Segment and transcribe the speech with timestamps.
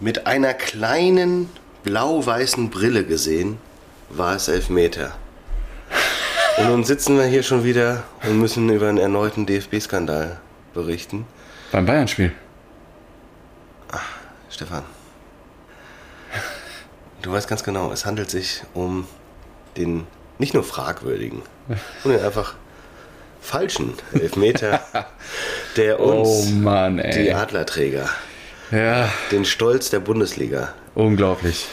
[0.00, 1.48] mit einer kleinen
[1.82, 3.58] blau-weißen Brille gesehen,
[4.10, 5.16] war es Elfmeter.
[6.58, 10.38] Und nun sitzen wir hier schon wieder und müssen über einen erneuten DFB-Skandal
[10.74, 11.26] berichten.
[11.70, 12.32] Beim Bayern-Spiel.
[14.50, 14.82] Stefan,
[17.22, 19.06] du weißt ganz genau, es handelt sich um
[19.76, 20.04] den
[20.38, 21.42] nicht nur fragwürdigen,
[22.02, 22.54] sondern einfach
[23.40, 24.80] falschen Elfmeter,
[25.76, 28.08] der uns Oh Mann, die Adlerträger,
[28.70, 31.66] Ja, den Stolz der Bundesliga, unglaublich.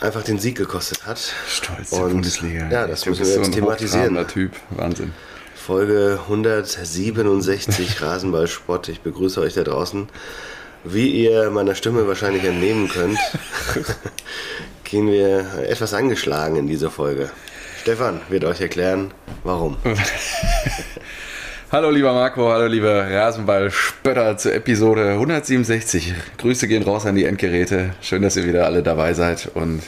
[0.00, 1.18] einfach den Sieg gekostet hat.
[1.48, 2.68] Stolz der Und, Bundesliga.
[2.70, 4.28] Ja, das müssen wir jetzt so ein thematisieren.
[4.28, 4.52] Typ.
[4.70, 5.12] Wahnsinn.
[5.56, 8.88] Folge 167 Rasenballsport.
[8.88, 10.08] Ich begrüße euch da draußen.
[10.84, 13.18] Wie ihr meiner Stimme wahrscheinlich entnehmen könnt,
[14.84, 17.30] gehen wir etwas angeschlagen in diese Folge.
[17.82, 19.12] Stefan wird euch erklären,
[19.44, 19.76] warum.
[21.72, 26.14] Hallo lieber Marco, hallo lieber Rasenball-Spötter zur Episode 167.
[26.38, 27.90] Grüße gehen raus an die Endgeräte.
[28.02, 29.52] Schön, dass ihr wieder alle dabei seid.
[29.54, 29.82] Und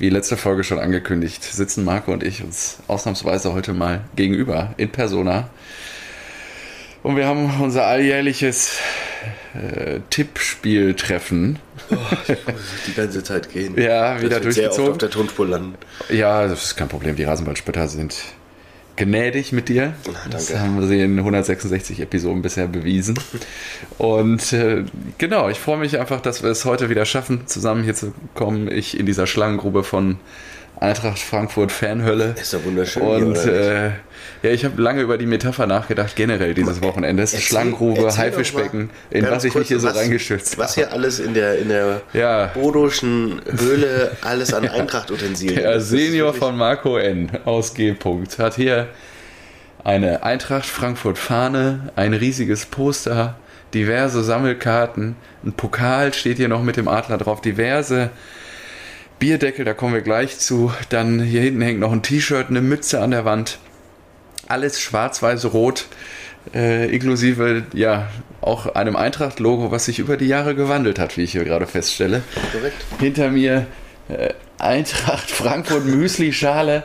[0.00, 4.90] wie letzte Folge schon angekündigt, sitzen Marco und ich uns ausnahmsweise heute mal gegenüber in
[4.90, 5.48] Persona.
[7.04, 8.78] Und wir haben unser alljährliches
[9.54, 11.60] äh, Tippspieltreffen.
[12.88, 13.80] Die ganze Zeit gehen.
[13.80, 14.90] Ja, wieder Das wird sehr oft durchgezogen.
[14.90, 15.74] auf der Tonspur landen.
[16.08, 17.14] Ja, das ist kein Problem.
[17.14, 18.16] Die Rasenballspötter sind
[18.96, 19.94] gnädig mit dir.
[20.30, 20.62] Das danke.
[20.62, 23.18] haben sie in 166 Episoden bisher bewiesen.
[23.98, 24.84] Und äh,
[25.18, 28.70] genau, ich freue mich einfach, dass wir es heute wieder schaffen, zusammen hier zu kommen.
[28.70, 30.18] Ich in dieser Schlangengrube von
[30.82, 32.34] Eintracht Frankfurt Fanhölle.
[32.40, 33.02] Ist doch wunderschön.
[33.02, 33.86] Und äh,
[34.42, 37.22] ja, ich habe lange über die Metapher nachgedacht, generell dieses Wochenende.
[37.22, 41.34] Erzähl- Schlangengrube, Haifischbecken, in was ich mich hier so was- reingestürzt Was hier alles in
[41.34, 42.46] der, in der Ja.
[42.54, 47.30] bodoschen Höhle alles an Eintracht-Utensilien Der Senior von Marco N.
[47.44, 47.92] aus G.
[47.92, 48.88] -Punkt hat hier
[49.84, 53.36] eine Eintracht Frankfurt Fahne, ein riesiges Poster,
[53.74, 58.10] diverse Sammelkarten, ein Pokal steht hier noch mit dem Adler drauf, diverse
[59.22, 60.72] Bierdeckel, da kommen wir gleich zu.
[60.88, 63.60] Dann hier hinten hängt noch ein T-Shirt, eine Mütze an der Wand.
[64.48, 65.86] Alles schwarz-weiß-rot,
[66.52, 68.08] äh, inklusive ja
[68.40, 72.24] auch einem Eintracht-Logo, was sich über die Jahre gewandelt hat, wie ich hier gerade feststelle
[72.50, 72.74] Korrekt.
[72.98, 73.68] hinter mir
[74.08, 76.82] äh, Eintracht Frankfurt Müsli-Schale.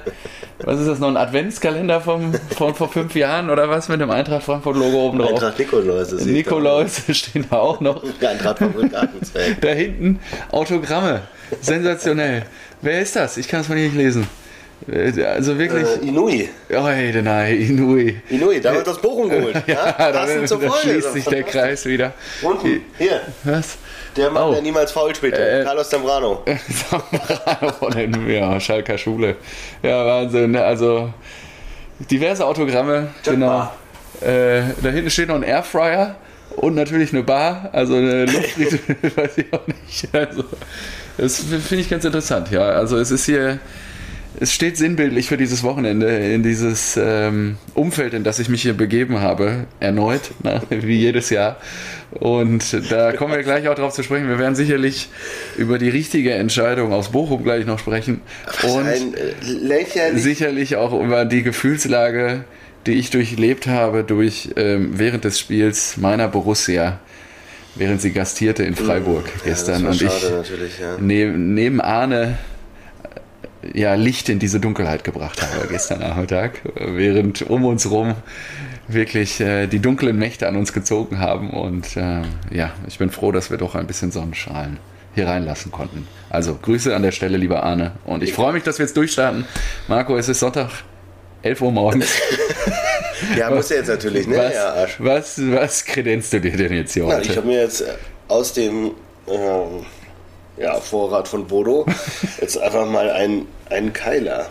[0.59, 1.08] Was ist das noch?
[1.08, 5.31] Ein Adventskalender vom, von vor fünf Jahren oder was mit dem Eintracht Frankfurt-Logo oben drauf?
[5.31, 6.12] Eintracht Nikolaus.
[6.12, 8.03] Nikolaus stehen da auch noch.
[8.22, 8.59] Eintracht
[8.92, 9.59] Gartenzwerg.
[9.59, 10.20] Da hinten
[10.52, 11.24] Autogramme.
[11.62, 12.44] Sensationell.
[12.81, 13.38] Wer ist das?
[13.38, 14.28] Ich kann es mal nicht lesen.
[14.91, 15.88] Äh, Also wirklich.
[15.88, 16.50] Äh, Inui.
[16.72, 18.18] Oh, hey, nein, Inui.
[18.30, 19.56] Inui, da wird das Bochum geholt.
[19.68, 22.13] Ja, da, da, zur da schließt sich der Kreis wieder.
[22.41, 23.78] Unten, hier, Was?
[24.16, 24.52] der Mann, Oh.
[24.53, 25.38] der niemals faul spielte.
[25.38, 26.44] Äh, Carlos Zambrano.
[26.90, 29.35] Zambrano von den ja, Schalker Schule.
[29.81, 30.52] Ja, Wahnsinn.
[30.52, 30.64] ne?
[30.64, 31.12] Also
[32.12, 33.09] diverse Autogramme.
[33.24, 33.72] Genau.
[34.22, 36.16] Äh, da hinten steht noch ein Airfryer
[36.57, 38.79] und natürlich eine Bar, also eine Luftfriede,
[39.16, 40.09] weiß ich auch nicht.
[40.13, 40.44] Also,
[41.18, 42.62] das finde ich ganz interessant, ja.
[42.62, 43.59] Also es ist hier,
[44.40, 48.73] es steht sinnbildlich für dieses Wochenende in dieses ähm, Umfeld, in das ich mich hier
[48.73, 51.57] begeben habe, erneut, ne, wie jedes Jahr.
[52.12, 54.28] Und da kommen wir gleich auch drauf zu sprechen.
[54.28, 55.09] Wir werden sicherlich
[55.57, 58.22] über die richtige Entscheidung aus Bochum gleich noch sprechen.
[58.63, 62.46] Und Ein äh, sicherlich auch über die Gefühlslage,
[62.88, 67.00] die ich durchlebt habe durch ähm, während des Spiels meiner Borussia,
[67.75, 70.97] während sie gastierte in Freiburg gestern ja, das und ich ja.
[71.00, 72.38] neben, neben Arne
[73.74, 78.16] äh, ja Licht in diese Dunkelheit gebracht habe gestern Nachmittag, während um uns rum
[78.88, 82.22] wirklich äh, die dunklen Mächte an uns gezogen haben und äh,
[82.52, 84.78] ja, ich bin froh, dass wir doch ein bisschen Sonnenstrahlen
[85.14, 86.08] hier reinlassen konnten.
[86.30, 87.94] Also Grüße an der Stelle, lieber Arne.
[88.06, 89.46] Und ich freue mich, dass wir jetzt durchstarten.
[89.88, 90.70] Marco, es ist Sonntag,
[91.44, 92.09] 11 Uhr morgens.
[93.36, 94.38] Ja, muss er jetzt natürlich, ne?
[94.38, 94.96] Was, Ja, Arsch.
[95.00, 97.31] was, was kredenzt du dir denn jetzt hier Na, heute?
[97.31, 97.94] ich habe mir jetzt äh,
[98.28, 98.92] aus dem
[99.28, 99.86] ähm,
[100.58, 101.86] ja, Vorrat von Bodo
[102.42, 104.50] jetzt einfach mal einen, einen Keiler.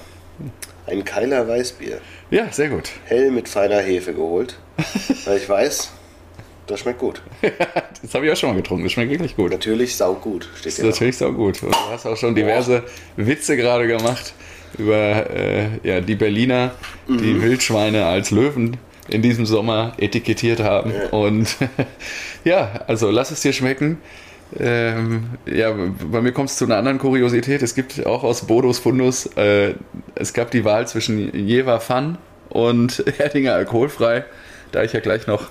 [0.88, 2.00] Ein Keiler Weißbier.
[2.30, 2.90] ja, sehr gut.
[3.04, 4.58] Hell mit feiner Hefe geholt.
[5.24, 5.90] Weil ich weiß,
[6.66, 7.22] das schmeckt gut.
[8.02, 8.82] Das habe ich auch schon mal getrunken.
[8.84, 9.52] Das schmeckt wirklich gut.
[9.52, 11.62] Natürlich saugut, steht Das ist natürlich sau gut.
[11.62, 12.82] Und du hast auch schon diverse
[13.16, 14.34] Witze gerade gemacht
[14.78, 16.72] über äh, ja, die Berliner,
[17.08, 18.76] die Wildschweine als Löwen
[19.08, 20.92] in diesem Sommer etikettiert haben.
[21.10, 21.56] Und
[22.44, 23.98] ja, also lass es dir schmecken.
[24.58, 25.74] Ähm, ja,
[26.10, 27.62] bei mir kommt es zu einer anderen Kuriosität.
[27.62, 29.74] Es gibt auch aus Bodos Fundus, äh,
[30.14, 32.18] es gab die Wahl zwischen Jever Fun
[32.48, 34.24] und Erdinger alkoholfrei.
[34.72, 35.48] Da ich ja gleich noch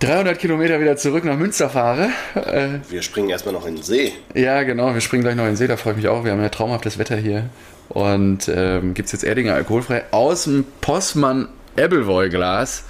[0.00, 4.12] 300 Kilometer wieder zurück nach Münster fahre, äh, Wir springen erstmal noch in den See.
[4.34, 4.92] ja, genau.
[4.92, 6.24] Wir springen gleich noch in den See, da freue ich mich auch.
[6.24, 7.48] Wir haben ja traumhaftes Wetter hier.
[7.88, 12.84] Und ähm, gibt es jetzt Erdinger alkoholfrei aus dem Postmann Ebbelwoll Glas.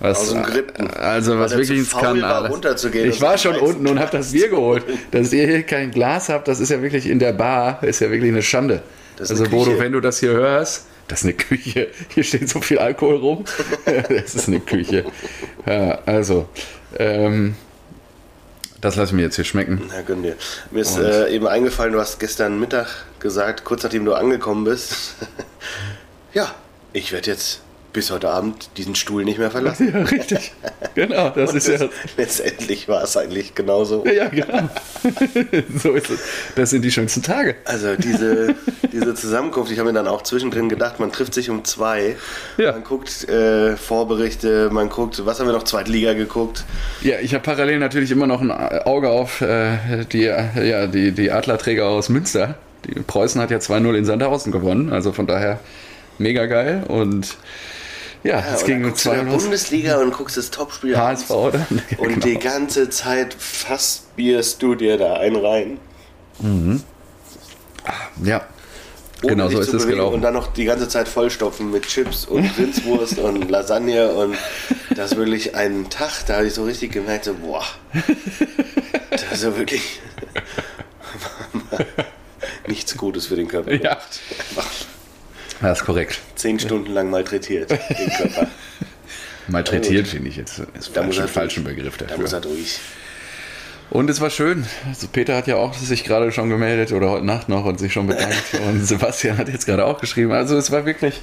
[0.00, 0.88] Was, Aus dem Gritten.
[0.90, 4.48] Also was wirklich ins faul war, runterzugehen Ich war schon unten und habe das Bier
[4.48, 4.82] geholt.
[5.12, 8.10] Dass ihr hier kein Glas habt, das ist ja wirklich in der Bar, ist ja
[8.10, 8.82] wirklich eine Schande.
[9.20, 11.88] Also eine Bodo, wenn du das hier hörst, das ist eine Küche.
[12.08, 13.44] Hier steht so viel Alkohol rum.
[13.84, 15.04] das ist eine Küche.
[15.66, 16.48] Ja, also,
[16.98, 17.54] ähm,
[18.82, 19.80] das lasse ich mir jetzt hier schmecken.
[19.88, 20.36] Na, gönn dir.
[20.70, 22.88] Mir ist äh, eben eingefallen, du hast gestern Mittag
[23.20, 25.14] gesagt, kurz nachdem du angekommen bist,
[26.34, 26.54] ja,
[26.92, 29.92] ich werde jetzt bis heute Abend diesen Stuhl nicht mehr verlassen.
[29.92, 30.52] Ja, richtig.
[30.94, 31.78] Genau, das ist ja.
[31.78, 34.04] Das- Letztendlich war es eigentlich genauso.
[34.06, 34.68] Ja, genau.
[35.78, 36.20] so ist es.
[36.56, 37.56] Das sind die schönsten Tage.
[37.64, 38.54] Also diese,
[38.92, 42.16] diese Zusammenkunft, ich habe mir dann auch zwischendrin gedacht, man trifft sich um zwei,
[42.58, 42.72] Ja.
[42.72, 46.64] man guckt äh, Vorberichte, man guckt, was haben wir noch, Zweitliga geguckt.
[47.02, 51.30] Ja, ich habe parallel natürlich immer noch ein Auge auf äh, die, ja, die, die
[51.30, 52.54] Adlerträger aus Münster.
[52.86, 55.60] Die Preußen hat ja 2-0 in Sandhausen gewonnen, also von daher
[56.18, 56.84] mega geil.
[56.88, 57.36] Und
[58.24, 59.30] ja, Ja, es und ging um guckst du in 2 der.
[59.38, 61.30] Bundesliga und guckst das Topspiel HSV, abends.
[61.30, 61.66] oder?
[61.98, 62.26] Und Genau.
[62.26, 65.78] die ganze Zeit fast bierst du dir da einen rein.
[68.22, 68.46] Ja,
[69.22, 70.14] ohne genau so ist es gelaufen.
[70.16, 74.36] Und dann noch die ganze Zeit vollstopfen mit Chips und Rindswurst und Lasagne und
[74.96, 77.64] das wirklich ein Tag, da habe ich so richtig gemerkt, so, boah,
[79.10, 80.00] das ist ja wirklich
[82.66, 83.72] nichts Gutes für den Körper.
[83.74, 83.98] Ja.
[85.62, 86.20] Das ist korrekt.
[86.34, 88.48] Zehn Stunden lang malträtiert, den Körper.
[89.48, 90.62] Malträtiert finde ich jetzt.
[90.78, 91.76] Ist Da muss er falschen durch.
[91.76, 92.22] Begriff Da dafür.
[92.22, 92.78] muss er durch.
[93.90, 94.66] Und es war schön.
[94.88, 97.92] Also Peter hat ja auch sich gerade schon gemeldet oder heute Nacht noch und sich
[97.92, 98.54] schon bedankt.
[98.66, 100.32] und Sebastian hat jetzt gerade auch geschrieben.
[100.32, 101.20] Also es war wirklich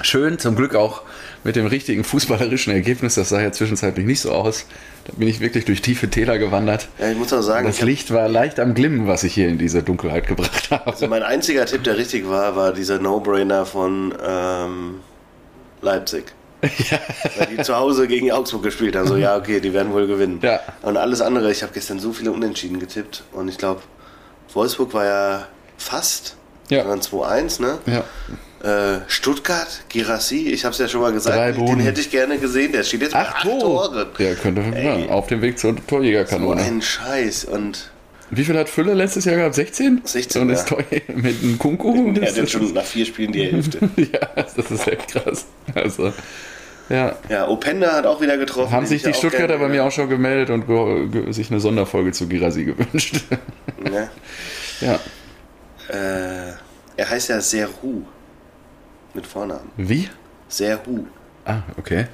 [0.00, 0.38] schön.
[0.38, 1.02] Zum Glück auch
[1.44, 3.14] mit dem richtigen fußballerischen Ergebnis.
[3.14, 4.66] Das sah ja zwischenzeitlich nicht so aus.
[5.04, 6.88] Da bin ich wirklich durch tiefe Täler gewandert.
[6.98, 9.58] Ja, ich muss auch sagen, Das Licht war leicht am Glimmen, was ich hier in
[9.58, 10.86] diese Dunkelheit gebracht habe.
[10.86, 15.00] also mein einziger Tipp, der richtig war, war dieser No-Brainer von ähm,
[15.80, 16.32] Leipzig.
[17.36, 19.08] Weil die zu Hause gegen Augsburg gespielt haben.
[19.08, 20.38] So, ja, okay, die werden wohl gewinnen.
[20.42, 20.60] Ja.
[20.82, 23.24] Und alles andere, ich habe gestern so viele Unentschieden getippt.
[23.32, 23.82] Und ich glaube,
[24.54, 26.36] Wolfsburg war ja fast.
[26.68, 26.84] Ja.
[26.84, 27.78] Dann 2-1, ne?
[27.86, 28.04] Ja.
[28.62, 32.70] Äh, Stuttgart, Girassi, ich habe es ja schon mal gesagt, den hätte ich gerne gesehen.
[32.70, 33.58] Der steht jetzt bei Ach, acht Tor.
[33.60, 34.06] Toren.
[34.18, 36.62] Der könnte ja, auf dem Weg zur So Torjägerkanone.
[36.62, 37.44] ein Scheiß.
[37.46, 37.90] Und
[38.30, 39.56] Wie viel hat Fülle letztes Jahr gehabt?
[39.56, 40.02] 16?
[40.04, 40.76] 16, Und ist ja.
[40.76, 42.14] Tor mit einem Kunku?
[42.20, 43.80] er hat jetzt schon nach vier Spielen die Hälfte.
[43.96, 45.44] Ja, das ist echt krass.
[45.74, 46.12] Also,
[46.88, 47.16] ja.
[47.28, 48.70] Ja, Openda hat auch wieder getroffen.
[48.70, 51.50] Haben sich ich die ja Stuttgarter bei mir auch schon gemeldet und ge ge sich
[51.50, 53.22] eine Sonderfolge zu Girasi gewünscht.
[53.82, 54.08] Ne?
[54.80, 55.00] ja.
[55.88, 56.52] Äh,
[56.96, 58.02] er heißt ja Serhu.
[59.14, 59.70] Mit Vornamen.
[59.76, 60.08] Wie?
[60.48, 61.04] Serhu.
[61.44, 62.06] Ah, okay.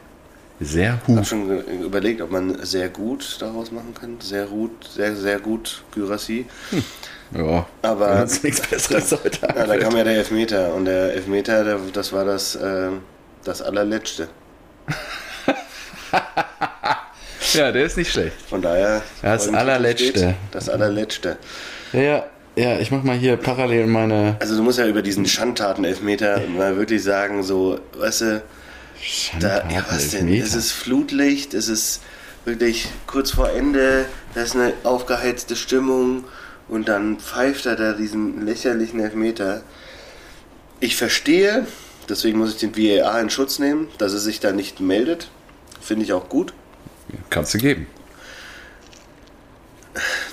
[0.61, 1.17] Sehr Ich hu.
[1.17, 4.17] habe schon überlegt, ob man sehr gut daraus machen kann.
[4.21, 6.47] Sehr gut, sehr, sehr gut, Gyrassi.
[7.33, 7.67] Ja.
[7.83, 10.75] Aber- uns nichts Besseres heute Ja, da kam ja der Elfmeter.
[10.75, 12.89] Und der Elfmeter, der, das war das, äh,
[13.45, 14.29] das allerletzte.
[17.55, 18.37] Ja, der ist nicht schlecht.
[18.49, 19.03] Von daher.
[19.23, 20.07] Das allerletzte.
[20.19, 21.39] Steht, Das allerletzte.
[21.95, 22.27] Ja,
[22.59, 26.77] ja, ich mach mal hier parallel meine Also du musst ja über diesen Schandtaten-Elfmeter mal
[26.77, 28.43] wirklich sagen, so, weißt du,
[29.41, 30.33] Da, ja, was denn?
[30.33, 32.03] Es ist Flutlicht, es ist
[32.45, 36.25] wirklich kurz vor Ende, da ist eine aufgeheizte Stimmung
[36.69, 39.63] und dann pfeift er da diesen lächerlichen Elfmeter.
[40.81, 41.67] Ich verstehe,
[42.09, 45.31] deswegen muss ich den VAR in Schutz nehmen, dass er sich da nicht meldet.
[45.81, 46.53] Finde ich auch gut.
[47.31, 47.87] Kannst du geben.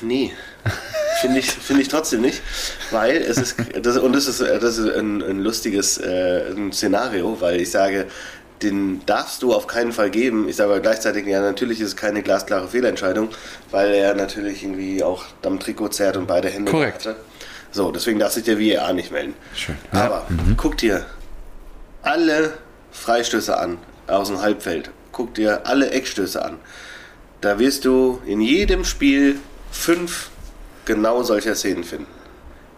[0.02, 0.34] Nee.
[1.22, 2.42] Finde ich, finde ich trotzdem nicht,
[2.92, 7.40] weil es ist, das, und das ist, das ist ein, ein lustiges äh, ein Szenario,
[7.40, 8.08] weil ich sage,
[8.62, 10.48] den darfst du auf keinen Fall geben.
[10.50, 13.30] Ich sage aber gleichzeitig, ja, natürlich ist es keine glasklare Fehlentscheidung,
[13.72, 17.06] weil er natürlich irgendwie auch am Trikot zerrt und beide Hände Korrekt.
[17.06, 17.16] hatte.
[17.72, 19.34] So, deswegen darf sich der VAR nicht melden.
[19.54, 19.76] Schön.
[19.94, 20.06] Ja.
[20.06, 21.06] Aber guck dir
[22.02, 22.54] alle
[22.92, 24.92] Freistöße an aus dem Halbfeld.
[25.12, 26.58] Guck dir alle Eckstöße an.
[27.42, 29.40] Da wirst du in jedem Spiel
[29.72, 30.30] fünf
[30.86, 32.08] genau solcher Szenen finden.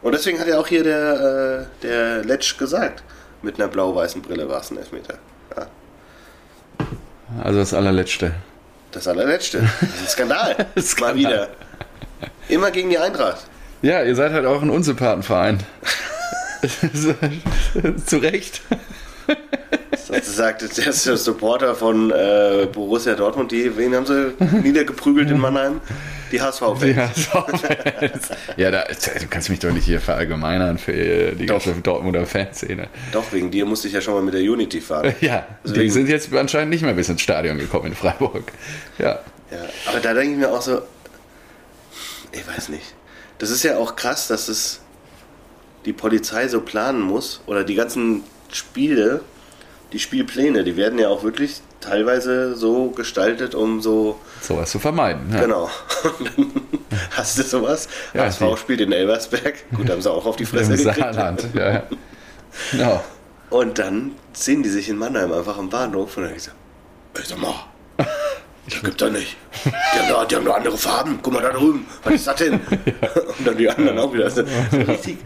[0.02, 3.04] Und deswegen hat ja auch hier der, äh, der Letsch gesagt,
[3.42, 5.16] mit einer blau-weißen Brille war es ein Elfmeter.
[5.56, 5.68] Ja,
[7.44, 8.34] Also das allerletzte.
[8.92, 9.60] das allerletzte.
[9.60, 10.56] Das ist ein Skandal.
[10.80, 11.14] Skandal.
[11.14, 11.48] Mal wieder.
[12.50, 13.42] Immer gegen die Eintracht.
[13.82, 15.60] Ja, ihr seid halt auch ein Unsympathenverein.
[18.06, 18.62] Zu Recht.
[20.10, 24.34] Das sagt der Supporter von äh, Borussia Dortmund, die, wen haben sie
[24.64, 25.82] niedergeprügelt in Mannheim?
[26.32, 26.84] Die HSV-Fans.
[26.96, 27.46] Ja, so.
[28.58, 31.64] ja da, du kannst mich doch nicht hier verallgemeinern für äh, die Doch.
[31.64, 32.90] ganze Dortmunder Fanszene.
[33.12, 35.14] Doch, wegen dir musste ich ja schon mal mit der Unity fahren.
[35.22, 38.52] Ja, die Deswegen- sind jetzt anscheinend nicht mehr bis ins Stadion gekommen in Freiburg.
[38.98, 39.20] Ja.
[39.52, 40.82] Ja, aber da denke ich mir auch so,
[42.32, 42.94] ich weiß nicht.
[43.38, 44.82] Das ist ja auch krass, dass es
[45.86, 49.22] die Polizei so planen muss oder die ganzen Spiele,
[49.94, 54.20] die Spielpläne, die werden ja auch wirklich teilweise so gestaltet, um so.
[54.42, 55.32] Sowas zu vermeiden.
[55.34, 55.42] Ja.
[55.42, 55.70] Genau.
[56.20, 56.52] Und dann
[57.12, 57.88] hast du sowas.
[58.14, 59.56] Ja, HSV spielt in Elversberg.
[59.76, 60.98] Gut, haben sie auch auf die Fresse Im gekriegt.
[60.98, 61.48] Saarland.
[61.54, 61.84] Ja, ja.
[62.72, 63.04] Genau.
[63.50, 66.52] Und dann sehen die sich in Mannheim einfach am Bahnhof und dann ich so,
[67.14, 67.54] ey, sag mal,
[68.70, 69.38] das gibt's doch nicht.
[69.64, 71.20] Die haben, die haben doch andere Farben.
[71.22, 71.86] Guck mal da drüben.
[72.04, 72.54] Was ist das denn?
[72.56, 74.30] Und dann die anderen auch wieder.
[74.30, 75.18] So, so richtig.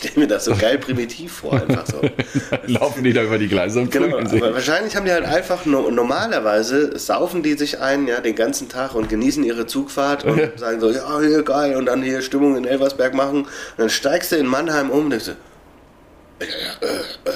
[0.00, 2.00] Ich stelle mir das so geil primitiv vor, einfach so.
[2.72, 4.40] Laufen die da über die Gleise und Genau, sich.
[4.40, 8.68] aber wahrscheinlich haben die halt einfach no normalerweise saufen die sich ein, ja, den ganzen
[8.68, 10.48] Tag und genießen ihre Zugfahrt und Ja.
[10.56, 13.38] sagen so, ja, hier geil und dann hier Stimmung in Elversberg machen.
[13.40, 16.94] Und dann steigst du in Mannheim um und denkst du, äh, äh,
[17.30, 17.32] äh,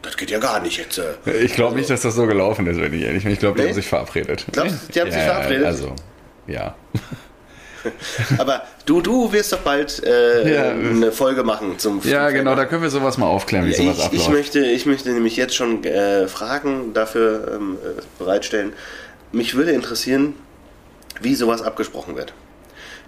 [0.00, 0.96] das geht ja gar nicht jetzt.
[0.96, 1.36] Äh.
[1.42, 3.32] Ich glaube nicht, dass das so gelaufen ist, wenn ich ehrlich bin.
[3.34, 3.68] Ich glaube, die Nee?
[3.68, 4.46] haben sich verabredet.
[4.52, 5.66] Glaubst du, die haben sich Ja, verabredet?
[5.66, 5.94] Also,
[6.46, 6.74] ja.
[8.38, 10.70] Aber du, du wirst doch bald äh, Ja.
[10.70, 14.04] eine Folge machen zum Ja, genau, da können wir sowas mal aufklären, wie sowas Ich,
[14.04, 14.30] ich, abläuft.
[14.30, 18.72] möchte, ich möchte nämlich jetzt schon äh, Fragen dafür ähm, äh, bereitstellen.
[19.32, 20.34] Mich würde interessieren,
[21.20, 22.32] wie sowas abgesprochen wird.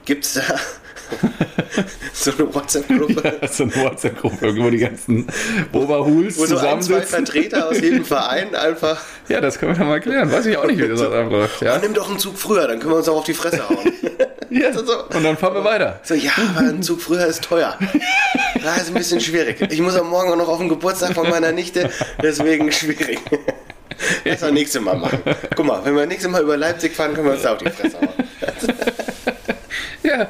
[0.05, 0.43] Gibt es da
[2.13, 5.27] so eine WhatsApp-Gruppe, Das ist eine WhatsApp-Gruppe, wo die ganzen
[5.73, 7.01] Oberhuls wo so ein, zwei.
[7.01, 10.31] Vertreter aus jedem Verein einfach, Ja, das können wir doch mal klären.
[10.31, 11.63] Weiß ich auch nicht, wie das abläuft.
[11.63, 11.77] Ja?
[11.77, 13.91] "Oh, nimm doch einen Zug früher, dann können wir uns auch auf die Fresse hauen.
[14.51, 14.71] ja.
[14.73, 15.05] so.
[15.05, 15.99] Und dann fahren wir weiter.
[16.03, 17.79] So, ja, aber ein Zug früher ist teuer.
[18.63, 19.67] Ja, ist ein bisschen schwierig.
[19.71, 21.89] Ich muss am Morgen auch noch auf den Geburtstag von meiner Nichte,
[22.23, 23.19] deswegen schwierig.
[24.25, 25.21] Das wir nächstes Mal machen.
[25.57, 27.71] Guck mal, wenn wir nächstes Mal über Leipzig fahren, können wir uns da auf die
[27.71, 28.09] Fresse hauen.
[30.03, 30.29] Ja.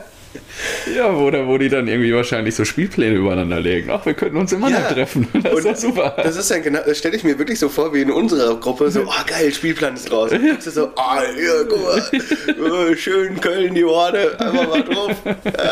[0.95, 3.91] Ja, oder wo die dann irgendwie wahrscheinlich so Spielpläne übereinander legen.
[3.91, 4.93] Ach, wir könnten uns immer noch Ja.
[4.93, 5.27] treffen.
[5.43, 6.15] Das ist Und doch super.
[6.23, 8.91] Das ist dann genau, das stelle ich mir wirklich so vor, wie in unserer Gruppe,
[8.91, 10.31] so, ah geil, Spielplan ist raus.
[10.33, 15.17] Und du so, ah, ja, guck mal, äh, schön Köln, die Horde, einfach mal drauf.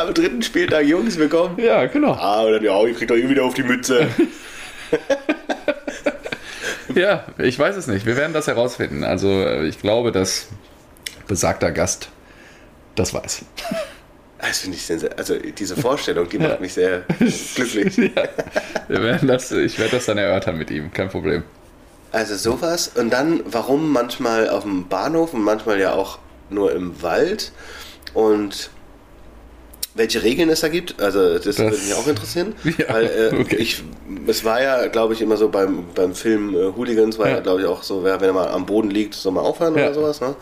[0.07, 1.59] Am dritten Spieltag, Jungs, willkommen.
[1.61, 2.13] Ja, genau.
[2.13, 4.07] Ah, und dann, ja, ich krieg doch eh wieder auf die Mütze.
[6.95, 8.07] Ja, ich weiß es nicht.
[8.07, 9.05] Wir werden das herausfinden.
[9.05, 10.49] Also, äh, ich glaube, dass
[11.29, 12.09] besagter Gast
[12.97, 13.43] das weiß.
[14.39, 15.19] Das finde ich sensationell.
[15.19, 17.05] Also diese Vorstellung, die macht mich sehr
[17.55, 17.97] glücklich.
[17.97, 18.23] ja.
[18.89, 20.93] Wir werden das, ich werde das dann erörtern mit ihm.
[20.93, 21.43] Kein Problem.
[22.13, 22.93] Also sowas.
[22.95, 26.19] Und dann, warum manchmal auf dem Bahnhof und manchmal ja auch
[26.51, 27.53] nur im Wald.
[28.15, 28.71] Und
[29.95, 32.55] welche Regeln es da gibt, also das, würde mich auch interessieren.
[32.65, 33.57] Ja, weil äh, okay.
[33.57, 33.83] ich,
[34.27, 37.41] es war ja, glaube ich, immer so beim, beim Film äh, Hooligans, war ja, Ja.
[37.41, 39.85] glaube ich, auch so, wer, wenn er mal am Boden liegt, soll mal aufhören Ja.
[39.87, 40.21] oder sowas.
[40.21, 40.35] Ne?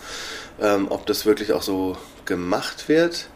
[0.64, 3.28] Ähm, ob das wirklich auch so gemacht wird.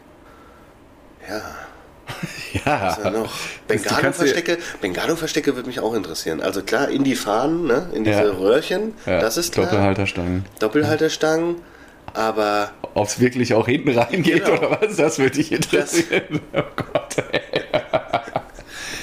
[1.29, 1.41] Ja.
[2.65, 2.97] Ja.
[2.97, 3.31] Was noch?
[3.67, 6.41] Das- Bengalo-Verstecke, Bengalo-Verstecke würde mich auch interessieren.
[6.41, 7.87] Also klar, in die Fahnen, ne?
[7.93, 8.31] in diese Ja.
[8.31, 9.67] Röhrchen, Ja, das ist klar.
[9.67, 10.45] Doppelhalterstangen.
[10.59, 11.57] Doppelhalterstangen,
[12.15, 14.57] aber Ob es wirklich auch hinten reingeht Genau.
[14.57, 16.39] oder was, das würde dich interessieren.
[16.55, 17.15] Oh Gott.
[17.31, 17.41] ey.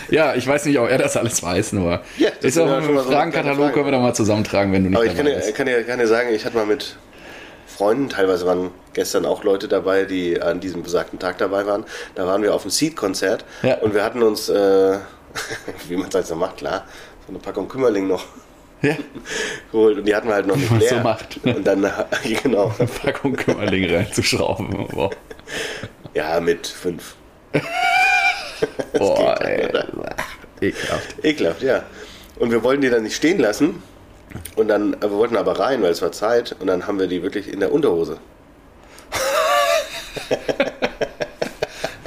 [0.08, 2.00] Ja, ich weiß nicht, ob er das alles weiß, nur.
[2.18, 5.06] Ja, das ist auch ein Fragenkatalog, können wir da mal zusammentragen, wenn du nicht aber
[5.06, 6.96] ich kann dir, kann, dir, kann dir sagen, ich hatte mal mit
[7.76, 11.84] Freunden, teilweise waren gestern auch Leute dabei, die an diesem besagten Tag dabei waren.
[12.14, 13.76] Da waren wir auf dem Seed-Konzert Ja.
[13.78, 14.98] und wir hatten uns, äh,
[15.88, 16.84] wie man es halt so macht, klar,
[17.26, 18.24] so eine Packung Kümmerling noch
[18.82, 18.96] Ja,
[19.72, 20.88] geholt und die hatten wir halt noch nicht leer.
[20.88, 21.38] so macht.
[21.44, 21.82] Und dann,
[22.42, 24.88] genau, eine Packung Kümmerling reinzuschrauben.
[24.88, 25.10] Boah,
[26.14, 27.14] ja, mit fünf.
[28.98, 30.68] Boah geht ey.
[30.68, 31.14] Ekelhaft.
[31.24, 31.82] Ekelhaft, ja.
[32.38, 33.82] Und wir wollten die dann nicht stehen lassen.
[34.56, 36.56] Und dann, äh, wir wollten aber rein, weil es war Zeit.
[36.58, 38.18] Und dann haben wir die wirklich in der Unterhose.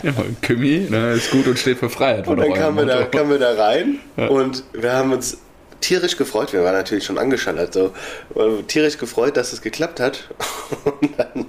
[0.02, 2.26] Ja, Kümi, ne, ist gut und steht für Freiheit.
[2.30, 5.40] Und dann kamen wir, da, kamen wir da rein und wir haben uns
[5.82, 6.54] tierisch gefreut.
[6.54, 7.92] Wir waren natürlich schon angeschallert, so.
[8.34, 10.30] Wir tierisch gefreut, dass es geklappt hat.
[11.02, 11.46] Und dann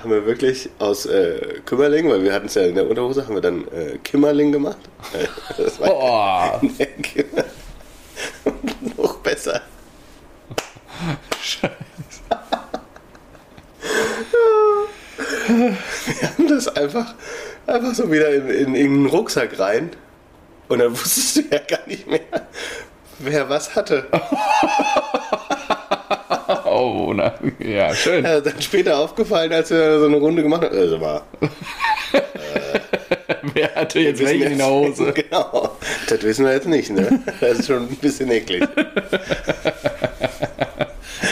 [0.00, 3.34] haben wir wirklich aus äh, Kümmerling, weil wir hatten es ja in der Unterhose, haben
[3.34, 4.78] wir dann äh, Kimmerling gemacht.
[5.56, 6.60] Das war Boah,
[8.96, 9.60] noch besser.
[15.48, 17.14] Wir haben das einfach,
[17.66, 19.90] einfach so wieder in, in, in einen Rucksack rein.
[20.68, 22.20] Und dann wusstest du ja gar nicht mehr,
[23.20, 24.06] wer was hatte.
[26.64, 28.24] oh, na, ja, schön.
[28.24, 30.76] Ja, dann später aufgefallen, als wir so eine Runde gemacht haben.
[30.76, 31.22] Also mal,
[33.54, 35.12] Wer hatte jetzt welchen in der Hose?
[35.14, 35.76] Genau.
[36.08, 37.20] Das wissen wir jetzt nicht, ne?
[37.40, 38.66] Das ist schon ein bisschen eklig.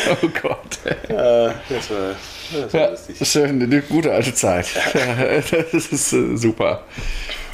[0.22, 0.78] Oh Gott.
[1.08, 2.14] Äh, das war,
[2.52, 3.16] das war Ja, lustig.
[3.28, 4.66] schön, eine gute alte Zeit.
[5.72, 6.84] Das ist äh, super.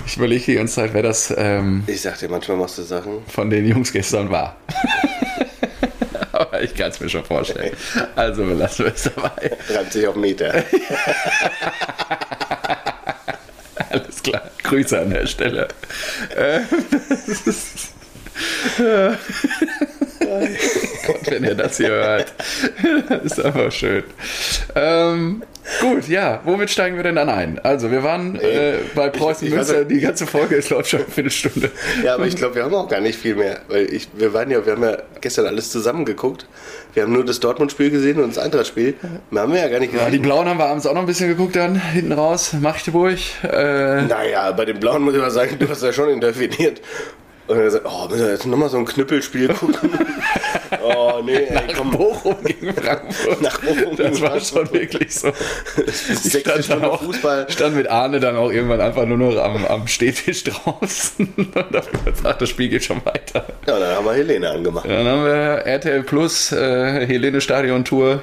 [0.07, 3.23] Ich überlege die ganze Zeit, wer das ähm, Ich sag dir, manchmal machst du Sachen.
[3.29, 4.57] von den Jungs gestern war.
[6.33, 7.77] Aber ich kann es mir schon vorstellen.
[8.17, 9.57] Also belassen wir es dabei.
[9.69, 10.65] Reibt sich auf Meter.
[13.91, 14.43] Alles klar.
[14.63, 15.69] Grüße an der Stelle.
[16.35, 16.61] Äh,
[17.27, 17.93] das ist,
[18.79, 19.11] äh,
[21.27, 22.33] wenn ihr das hier hört.
[23.09, 24.05] Das ist einfach schön.
[24.75, 25.43] Ähm,
[25.81, 27.59] gut, ja, womit steigen wir denn dann ein?
[27.61, 31.01] Also, wir waren äh, bei Preußen ich weiß Münster, die ganze Folge ist läuft schon
[31.01, 31.71] eine Viertelstunde.
[32.05, 33.61] Ja, aber ich glaube, wir haben auch gar nicht viel mehr.
[33.69, 36.47] Weil ich, wir waren ja, wir haben ja gestern alles zusammen geguckt.
[36.95, 38.95] Wir haben nur das Dortmund-Spiel gesehen und das Eintracht-Spiel.
[39.31, 40.23] Mehr haben wir ja gar nicht Ja, die gesehen.
[40.23, 43.19] Blauen haben wir abends auch noch ein bisschen geguckt dann, hinten raus, Magdeburg.
[43.45, 46.81] Äh, naja, bei den Blauen muss ich mal sagen, du hast ja schon interveniert.
[47.51, 49.91] Und dann gesagt, oh, müssen wir jetzt nochmal so ein Knüppelspiel gucken?
[50.85, 51.91] oh, nee, ey, komm.
[51.91, 53.43] Bochum gegen Frankfurt.
[53.43, 55.33] Nach Bochum Das war schon wirklich so.
[55.85, 57.51] Ich stand, dann auch, Fußball.
[57.51, 62.05] stand mit Arne dann auch irgendwann einfach nur noch am, am Stehtisch draußen und hab
[62.05, 63.45] gesagt, das Spiel geht schon weiter.
[63.67, 64.89] Ja, dann haben wir Helene angemacht.
[64.89, 65.33] Dann haben wir
[65.67, 68.23] RTL Plus, äh, Helene Stadion Tour.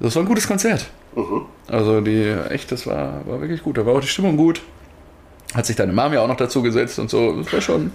[0.00, 0.84] Das war ein gutes Konzert.
[1.16, 1.46] Mhm.
[1.68, 3.78] Also die, echt, das war, war wirklich gut.
[3.78, 4.60] Da war auch die Stimmung gut.
[5.54, 7.40] Hat sich deine Mami auch noch dazu gesetzt und so.
[7.40, 7.90] Das war schon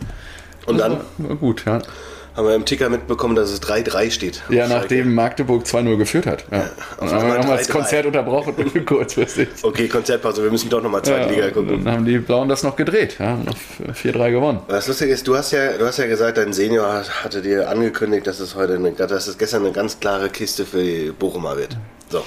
[0.66, 1.80] Und das dann gut, ja.
[2.36, 4.44] haben wir im Ticker mitbekommen, dass es 3-3 steht.
[4.50, 6.46] Ja, nachdem Magdeburg 2-0 geführt hat.
[6.52, 6.70] Ja.
[6.98, 7.72] Und dann haben wir nochmal das 3-3.
[7.72, 9.48] Konzert unterbrochen, kurzfristig.
[9.64, 11.84] Okay, Konzertpause, wir müssen doch nochmal zweite Ja, Liga und gucken.
[11.86, 13.16] dann haben die Blauen das noch gedreht.
[13.20, 13.56] Ja, noch
[13.94, 14.60] 4-3 gewonnen.
[14.68, 17.70] Was lustig ist, du hast ja, du hast ja gesagt, dein Senior hat- hatte dir
[17.70, 21.58] angekündigt, dass es heute eine, dass es gestern eine ganz klare Kiste für die Bochumer
[21.58, 21.78] wird.
[22.10, 22.24] So.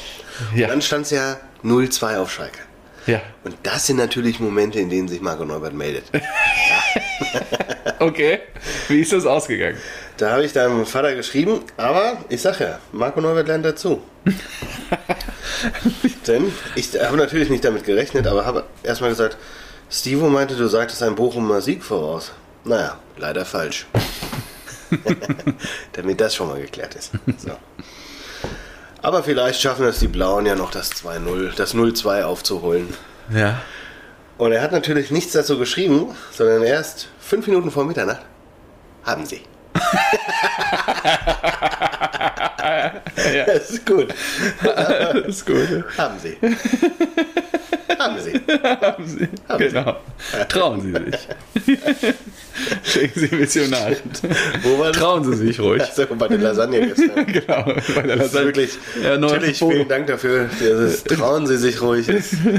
[0.54, 0.66] Ja.
[0.66, 2.58] Und dann stand es ja 0-2 auf Schalke.
[3.06, 6.04] Ja, Und das sind natürlich Momente, in denen sich Marco Neubert meldet.
[7.98, 8.40] okay.
[8.88, 9.78] Wie ist das ausgegangen?
[10.18, 14.02] Da habe ich deinem Vater geschrieben, aber ich sag ja, Marco Neubert lernt dazu.
[16.26, 19.36] Denn ich habe natürlich nicht damit gerechnet, aber habe erstmal gesagt,
[19.90, 22.32] Stivo meinte, du sagtest ein Bochumer Sieg voraus.
[22.64, 23.86] Naja, leider falsch.
[25.92, 27.12] Damit das schon mal geklärt ist.
[27.38, 27.52] So.
[29.02, 32.94] Aber vielleicht schaffen es die Blauen ja noch das 2-0, das 0-2 aufzuholen.
[33.34, 33.60] Ja.
[34.38, 38.22] Und er hat natürlich nichts dazu geschrieben, sondern erst fünf Minuten vor Mitternacht
[39.04, 39.42] haben sie.
[43.34, 43.44] ja.
[43.46, 44.08] Das ist gut.
[44.62, 45.84] Das ist gut.
[45.98, 46.36] Haben sie.
[47.98, 48.40] haben sie.
[48.62, 49.28] Haben Sie.
[49.58, 49.96] Genau.
[50.48, 51.28] Trauen Sie sich.
[52.84, 53.96] Schenken Sie missional.
[54.62, 54.98] Wo war das?
[54.98, 55.82] Trauen Sie sich ruhig.
[55.82, 57.26] Also bei der Lasagne gestern.
[57.32, 57.64] Genau.
[57.94, 58.46] Bei der Das ist Lasagne.
[58.46, 58.70] wirklich,
[59.02, 60.48] Ja, natürlich vielen Dank dafür.
[60.60, 62.06] Das trauen Sie sich ruhig.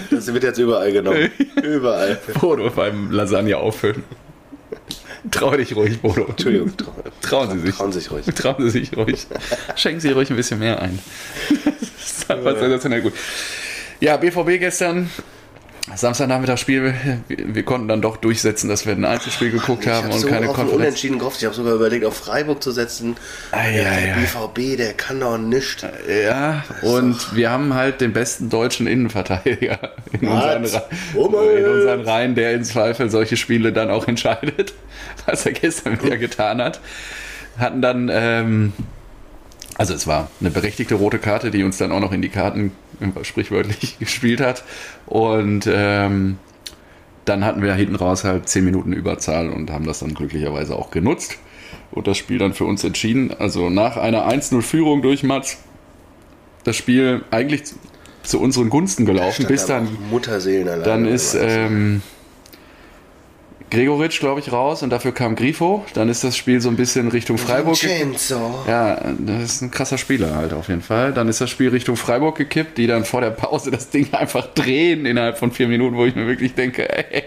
[0.10, 1.30] Das, wird jetzt überall genommen.
[1.64, 2.20] Überall.
[2.40, 4.04] Bodo beim Lasagne auffüllen.
[5.32, 6.26] Trau dich ruhig, Bodo.
[6.26, 6.74] Entschuldigung.
[7.22, 7.76] Trauen Sie sich.
[7.76, 8.26] Trauen Sie sich ruhig.
[8.26, 9.28] Trauen Sie sich ruhig.
[9.76, 11.00] Schenken Sie ruhig ein bisschen mehr ein.
[12.04, 13.14] Das ist einfach sensationell gut.
[14.00, 15.10] Ja, BVB gestern.
[15.96, 16.94] Samstagnachmittagsspiel.
[17.28, 20.20] Wir, wir konnten dann doch durchsetzen, dass wir ein Einzelspiel geguckt Ich haben habe und
[20.22, 20.82] so keine auf Konferenz.
[20.82, 21.40] Unentschieden gehofft.
[21.40, 23.18] Ich habe sogar überlegt, auf Freiburg zu setzen.
[23.52, 24.20] Ei, der ei, ei.
[24.22, 25.86] BVB, der kann doch nichts.
[26.08, 32.54] Ja, und wir haben halt den besten deutschen Innenverteidiger in unseren, in unseren Reihen, der
[32.54, 34.74] im Zweifel solche Spiele dann auch entscheidet,
[35.26, 36.80] was er gestern wieder getan hat.
[37.58, 38.74] Hatten dann, ähm,
[39.78, 42.72] also es war eine berechtigte rote Karte, die uns dann auch noch in die Karten
[43.24, 44.64] sprichwörtlich gespielt hat.
[45.06, 46.38] Und ähm,
[47.26, 50.92] dann hatten wir hinten raus halt 10 Minuten Überzahl und haben das dann glücklicherweise auch
[50.92, 51.38] genutzt
[51.92, 53.34] und das Spiel dann für uns entschieden.
[53.38, 55.58] Also nach einer 1-0-Führung durch Mats
[56.66, 57.64] das Spiel eigentlich
[58.24, 62.02] zu- unseren Gunsten gelaufen, bis dann, Mutterseelen dann ist ähm,
[63.74, 65.84] Gregoritsch, glaube ich, raus und dafür kam Grifo.
[65.96, 67.82] Dann ist das Spiel so ein bisschen Richtung Freiburg.
[67.82, 68.64] Vincenzo.
[68.68, 71.12] ja, das ist ein krasser Spieler halt auf jeden Fall.
[71.12, 74.46] Dann ist das Spiel Richtung Freiburg gekippt, die dann vor der Pause das Ding einfach
[74.54, 77.24] drehen innerhalb von vier Minuten, wo ich mir wirklich denke, ey,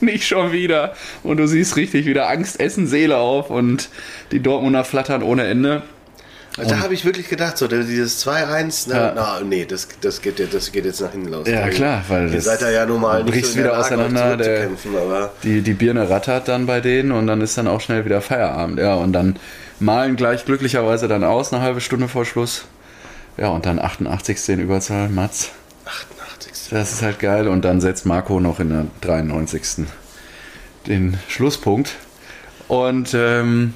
[0.00, 0.94] nicht schon wieder.
[1.24, 3.88] Und du siehst richtig wieder Angst, Essen, Seele auf und
[4.30, 5.82] die Dortmunder flattern ohne Ende.
[6.66, 9.12] Da habe ich wirklich gedacht, so dieses 2-1, Ja.
[9.14, 11.46] na, nee, das, das, geht, jetzt- das geht jetzt nach hinten los.
[11.48, 13.84] Ja, Weil klar, weil Ihr seid da ja nun mal nicht so in wieder Lage,
[13.84, 14.68] auseinander, der-
[15.00, 18.20] aber Die, die Birne rattert dann bei denen und dann ist dann auch schnell wieder
[18.20, 18.78] Feierabend.
[18.78, 19.36] Ja, und dann
[19.80, 22.64] malen gleich glücklicherweise dann aus, eine halbe Stunde vor Schluss.
[23.36, 24.48] Ja, und dann 88.
[24.48, 25.50] in Überzahl, Mats.
[25.86, 26.70] 88.
[26.70, 27.46] Das ist halt geil.
[27.46, 29.86] Und dann setzt Marco noch in der 93.
[30.86, 31.92] den Schlusspunkt.
[32.66, 33.74] Und ähm,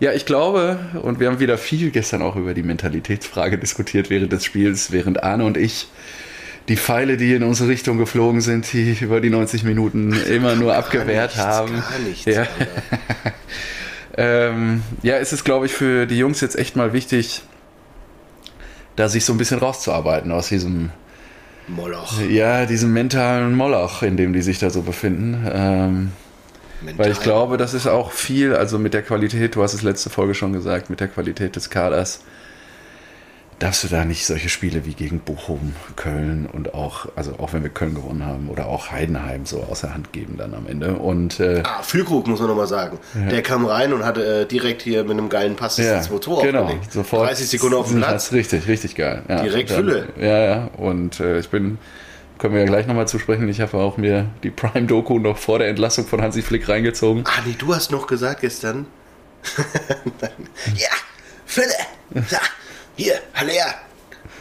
[0.00, 4.32] ja, ich glaube, und wir haben wieder viel gestern auch über die Mentalitätsfrage diskutiert während
[4.32, 5.88] des Spiels, während Arne und ich
[6.68, 10.74] die Pfeile, die in unsere Richtung geflogen sind, die über die 90 Minuten immer nur
[10.76, 11.72] abgewehrt nichts, haben.
[11.72, 12.24] Gar nichts.
[12.26, 12.46] Ja.
[14.20, 17.42] Ähm, ja, es ist, glaube ich, für die Jungs jetzt echt mal wichtig,
[18.96, 20.90] da sich so ein bisschen rauszuarbeiten aus diesem
[21.68, 22.20] Moloch.
[22.28, 25.46] ja, diesem mentalen Moloch, in dem die sich da so befinden.
[25.48, 26.12] Ähm,
[26.80, 27.04] Mental.
[27.06, 30.10] weil ich glaube, das ist auch viel, also mit der Qualität, du hast es letzte
[30.10, 32.20] Folge schon gesagt, mit der Qualität des Kaders,
[33.58, 37.64] darfst du da nicht solche Spiele wie gegen Bochum, Köln und auch, also auch wenn
[37.64, 40.94] wir Köln gewonnen haben oder auch Heidenheim so außer Hand geben dann am Ende.
[40.94, 42.98] Und äh, Ah, Füllkrug muss man nochmal sagen.
[43.28, 46.42] Der kam rein und hatte äh, direkt hier mit einem geilen Pass ja, das Motor
[46.44, 46.92] genau, aufgelegt.
[46.92, 48.30] sofort 30 Sekunden auf dem Platz.
[48.30, 49.22] richtig, richtig geil.
[49.28, 50.08] Ja, Direkt dann, Fülle.
[50.20, 50.70] Ja, ja.
[50.76, 51.78] Und äh, ich bin,
[52.38, 53.48] können wir ja gleich nochmal zu sprechen.
[53.48, 57.24] Ich habe auch mir die Prime-Doku noch vor der Entlassung von Hansi Flick reingezogen.
[57.26, 58.86] Ah, nee, du hast noch gesagt gestern.
[60.76, 60.88] ja,
[61.46, 61.74] Fülle.
[62.30, 62.40] Ja,
[62.96, 63.74] hier, Haller.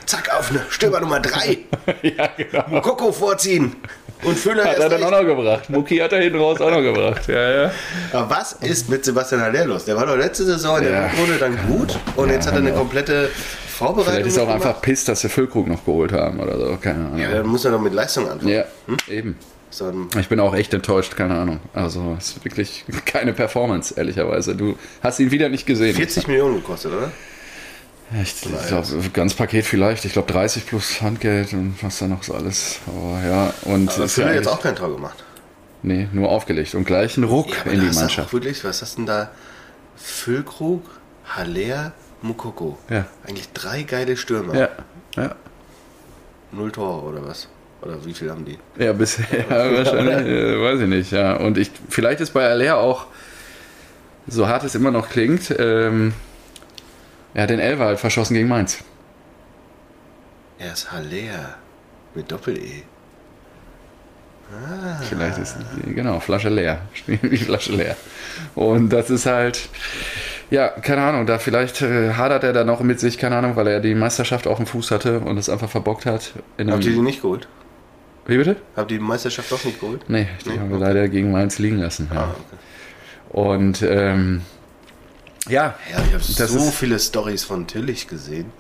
[0.05, 1.57] Zack, auf eine Stürmer Nummer 3.
[2.01, 2.63] ja, genau.
[2.67, 3.75] Mokoko vorziehen.
[4.23, 5.69] Und Fülle Hat er dann auch noch gebracht.
[5.69, 7.27] Muki hat er hinten raus auch noch gebracht.
[7.27, 7.71] Ja, ja.
[8.13, 9.85] Aber was ist mit Sebastian Haller los?
[9.85, 11.07] Der war doch letzte Saison in der Ja.
[11.07, 12.79] Rückrunde dann gut und Ja, jetzt hat er eine genau.
[12.81, 13.29] komplette
[13.77, 14.13] Vorbereitung.
[14.13, 14.65] Vielleicht ist er auch gemacht.
[14.65, 16.77] einfach piss, dass sie Füllkrug noch geholt haben oder so.
[16.81, 17.19] Keine Ahnung.
[17.19, 18.51] Ja, dann muss er doch mit Leistung anfangen.
[18.51, 18.65] Ja,
[19.07, 19.37] eben.
[19.69, 21.59] So Ich bin auch echt enttäuscht, keine Ahnung.
[21.73, 24.55] Also, es ist wirklich keine Performance, ehrlicherweise.
[24.55, 25.95] Du hast ihn wieder nicht gesehen.
[25.95, 27.11] 40 Millionen gekostet, oder?
[28.23, 28.35] Ich
[28.67, 30.05] glaube, ganz Paket vielleicht.
[30.05, 32.79] Ich glaube, 30 plus Handgeld und was da noch so alles.
[32.87, 35.23] Aber ja, und Aber ist Fülle ja jetzt auch kein Tor gemacht.
[35.83, 38.31] Nee, nur aufgelegt und gleich ein Ruck aber in die Mannschaft.
[38.31, 39.29] Wirklich, was hast denn da?
[39.97, 40.83] Füllkrug,
[41.25, 42.77] Haller, Mukoko.
[42.89, 43.05] Ja.
[43.25, 44.55] Eigentlich drei geile Stürmer.
[44.55, 44.69] Ja,
[45.15, 45.35] ja.
[46.51, 47.47] Null Tore oder was?
[47.81, 48.57] Oder wie viel haben die?
[48.81, 51.35] Ja, bisher wahrscheinlich, äh, weiß ich nicht, ja.
[51.35, 53.05] Und ich, vielleicht ist bei Aller auch,
[54.27, 56.13] so hart es immer noch klingt, ähm,
[57.33, 58.79] er hat den Elfer halt verschossen gegen Mainz.
[60.57, 61.55] Er ist Haller.
[62.15, 62.81] Mit Doppel-E.
[65.07, 65.55] Vielleicht ist
[65.93, 66.81] genau, Flasche leer.
[67.07, 67.95] Die Flasche leer.
[68.55, 69.69] Und das ist halt,
[70.49, 73.67] ja, keine Ahnung, da vielleicht äh, hadert er da noch mit sich, keine Ahnung, weil
[73.67, 76.33] er die Meisterschaft auf dem Fuß hatte und es einfach verbockt hat.
[76.57, 77.47] Habt ihr die nicht geholt?
[78.25, 78.57] wie bitte?
[78.75, 80.01] Habt ihr die Meisterschaft doch nicht geholt?
[80.09, 80.85] Nee, die Nee, haben wir okay.
[80.85, 82.09] leider gegen Mainz liegen lassen.
[82.13, 82.21] Ja.
[82.21, 83.39] Ah, okay.
[83.41, 84.41] Und ähm,
[85.47, 88.51] ja, Ja, ich habe so ist- viele Stories von Tillich gesehen.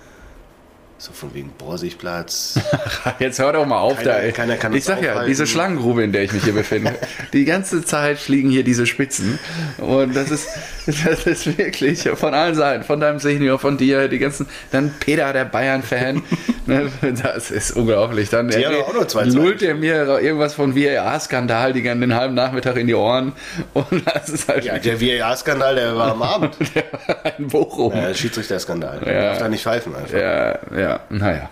[0.99, 2.59] So von wegen Borsigplatz.
[3.19, 4.17] Jetzt hör doch mal auf Keiner- da.
[4.19, 4.31] Ey.
[4.31, 5.29] keiner kann ich sag ja, aufhalten.
[5.29, 6.95] diese Schlangengrube, in der ich mich hier befinde.
[7.33, 9.37] die ganze Zeit fliegen hier diese Spitzen.
[9.77, 10.47] Und das ist,
[10.87, 12.83] das ist wirklich von allen Seiten.
[12.83, 14.47] Von deinem Senior, von dir, die ganzen.
[14.71, 16.23] Dann Peter, der Bayern-Fan.
[16.67, 16.91] Ne,
[17.23, 18.29] das ist unglaublich.
[18.29, 22.35] Dann Die haben er- auch nur zwei lullt er mir irgendwas von VAR-Skandal den halben
[22.35, 23.31] Nachmittag in die Ohren.
[23.73, 26.55] Und das ist halt ja, der VAR-Skandal, der war am Abend.
[27.37, 27.93] ein Bochum.
[27.93, 28.99] Ja, Schiedsrichter-Skandal.
[29.05, 29.21] Der Ja.
[29.29, 30.13] darf da nicht pfeifen einfach.
[30.17, 31.49] Ja, ja, naja.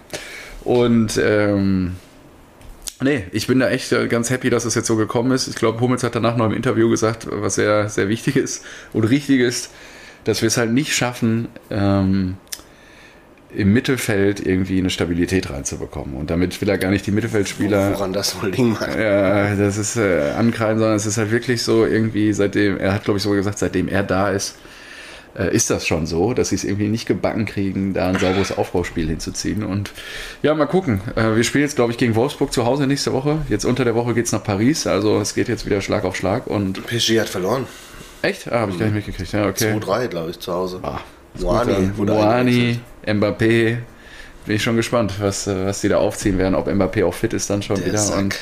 [0.63, 1.95] Und ähm,
[3.01, 5.47] nee, ich bin da echt äh, ganz happy, dass es jetzt so gekommen ist.
[5.47, 9.03] Ich glaube, Hummels hat danach noch im Interview gesagt, was sehr, sehr wichtig ist und
[9.05, 9.71] richtig ist,
[10.23, 12.37] dass wir es halt nicht schaffen, ähm,
[13.55, 16.15] im Mittelfeld irgendwie eine Stabilität reinzubekommen.
[16.15, 18.97] Und damit will er gar nicht die Mittelfeldspieler Woran das wohl liegen mag.
[18.99, 23.03] ja, das ist äh, ankreiden, sondern es ist halt wirklich so irgendwie, seitdem, er hat
[23.03, 24.55] glaube ich sogar gesagt, seitdem er da ist,
[25.37, 28.57] äh, ist das schon so, dass sie es irgendwie nicht gebacken kriegen, da ein sauberes
[28.57, 29.63] Aufbauspiel hinzuziehen.
[29.63, 29.91] Und
[30.41, 31.01] ja, mal gucken.
[31.15, 33.39] Äh, wir spielen jetzt, glaube ich, gegen Wolfsburg zu Hause nächste Woche.
[33.49, 36.15] Jetzt unter der Woche geht es nach Paris, also es geht jetzt wieder Schlag auf
[36.15, 36.47] Schlag.
[36.47, 37.67] Und PSG hat verloren.
[38.21, 38.51] echt?
[38.51, 39.31] Ah, habe ich gar nicht mitgekriegt.
[39.33, 39.73] Ja, okay.
[39.73, 40.79] 2-3, glaube ich, zu Hause.
[40.83, 40.99] Ah,
[41.39, 43.77] Moani Moani, Mbappé.
[44.45, 47.33] Bin ich schon gespannt, was, äh, was die da aufziehen werden, ob Mbappé auch fit
[47.33, 47.97] ist dann schon Der wieder.
[47.97, 48.17] Sack.
[48.17, 48.35] Und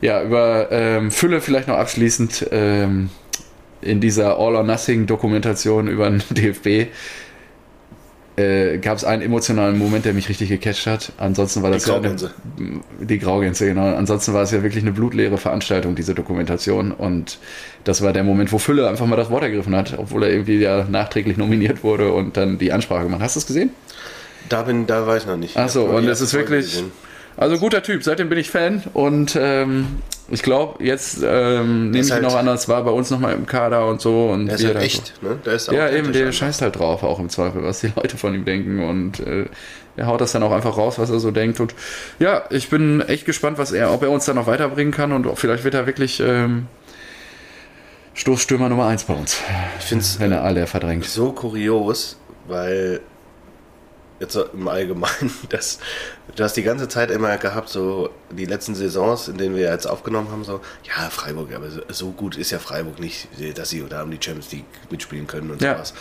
[0.00, 3.10] ja, über ähm, Fülle vielleicht noch abschließend ähm,
[3.80, 6.92] in dieser All-or-Nothing-Dokumentation über den DFB
[8.38, 11.12] äh, gab es einen emotionalen Moment, der mich richtig gecatcht hat.
[11.18, 12.30] Ansonsten war das Die ja eine, Graugänse.
[13.00, 13.94] die Graugänse, genau.
[13.94, 16.92] Ansonsten war es ja wirklich eine blutleere Veranstaltung, diese Dokumentation.
[16.92, 17.38] Und
[17.84, 20.58] das war der Moment, wo Fülle einfach mal das Wort ergriffen hat, obwohl er irgendwie
[20.58, 23.22] ja nachträglich nominiert wurde und dann die Ansprache gemacht.
[23.22, 23.70] Hast du es gesehen?
[24.48, 25.56] Da, bin, da war ich noch nicht.
[25.56, 26.92] Ach so, Ich hab nur und es ist wirklich, gesehen.
[27.38, 29.86] Also guter Typ, seitdem bin ich Fan und ähm,
[30.30, 33.32] ich glaube, jetzt ähm, nehme ich ihn halt- noch an, das war bei uns nochmal
[33.32, 34.26] im Kader und so.
[34.28, 35.38] Und Der ist halt echt, ne?
[35.46, 38.18] Der ist So, ja, eben, der scheißt halt drauf, auch im Zweifel, was die Leute
[38.18, 39.46] von ihm denken und äh,
[39.96, 41.58] er haut das dann auch einfach raus, was er so denkt.
[41.60, 41.74] Und
[42.18, 45.26] ja, ich bin echt gespannt, was er, ob er uns dann noch weiterbringen kann und
[45.26, 46.66] ob vielleicht wird er wirklich ähm,
[48.14, 49.40] Stoßstürmer Nummer 1 bei uns,
[49.78, 51.04] Ich finde es wenn er alle verdrängt.
[51.04, 53.00] so kurios, weil
[54.20, 55.78] jetzt im Allgemeinen, dass
[56.34, 59.86] du hast die ganze Zeit immer gehabt, so die letzten Saisons, in denen wir jetzt
[59.86, 64.02] aufgenommen haben, so, ja, Freiburg, aber so, gut ist ja Freiburg nicht, dass sie da
[64.02, 65.74] um die Champions League mitspielen können und Ja.
[65.74, 65.94] sowas.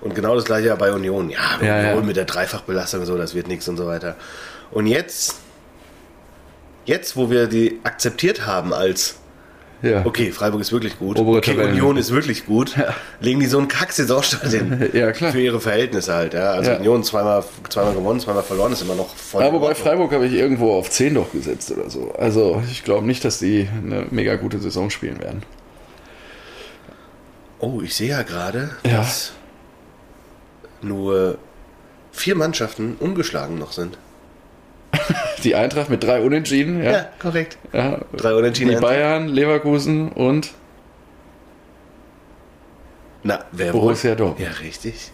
[0.00, 1.30] Und genau das gleiche ja bei Union.
[1.30, 2.00] Ja, Ja, Union ja.
[2.02, 4.16] mit der Dreifachbelastung so, das wird nichts und so weiter.
[4.70, 5.36] Und jetzt,
[6.84, 9.16] jetzt, wo wir die akzeptiert haben als
[9.82, 11.18] Ja, Okay, Freiburg ist wirklich gut.
[11.18, 11.72] Obere okay, Tabellen.
[11.72, 12.74] Union ist wirklich gut.
[13.20, 14.90] Legen die so einen Kack-Saisonstart hin.
[14.92, 15.32] Ja, klar.
[15.32, 16.34] Für ihre Verhältnisse halt.
[16.34, 16.52] Ja.
[16.52, 16.76] Also Ja.
[16.78, 19.42] Union zweimal, zweimal gewonnen, zweimal verloren, ist immer noch voll.
[19.42, 19.84] Ja, wobei Ordnung.
[19.84, 22.12] Freiburg habe ich irgendwo auf 10 doch gesetzt oder so.
[22.16, 25.42] Also ich glaube nicht, dass die eine mega gute Saison spielen werden.
[27.58, 28.98] Oh, ich sehe ja gerade, Ja.
[28.98, 29.32] dass
[30.80, 31.38] nur
[32.10, 33.98] vier Mannschaften ungeschlagen noch sind.
[35.44, 36.82] Die Eintracht mit drei Unentschieden.
[36.82, 37.56] Ja, korrekt.
[37.72, 37.98] ja.
[38.16, 38.70] Drei Unentschieden.
[38.70, 40.50] Die eins- Bayern, Leverkusen und
[43.22, 44.16] Na, wer Borussia wohl?
[44.16, 44.40] Dortmund.
[44.50, 45.12] Ja, richtig.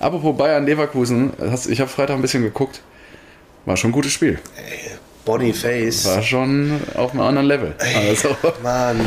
[0.00, 1.32] Apropos Bayern, Leverkusen,
[1.68, 2.80] ich habe Freitag ein bisschen geguckt.
[3.64, 4.38] War schon ein gutes Spiel.
[5.24, 6.06] Boniface.
[6.06, 7.74] War schon auf einem anderen Level.
[7.78, 9.00] Also, Mann.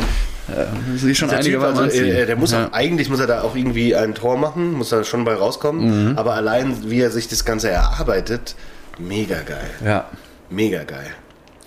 [0.96, 2.66] sich schon Der, einige typ, also, äh, der muss ja.
[2.66, 6.10] auch, eigentlich muss er da auch irgendwie ein Tor machen, muss da schon bei rauskommen.
[6.12, 6.18] Mhm.
[6.18, 8.54] Aber allein, wie er sich das Ganze erarbeitet,
[8.98, 9.70] mega geil.
[9.84, 10.08] ja,
[10.50, 11.10] Mega geil.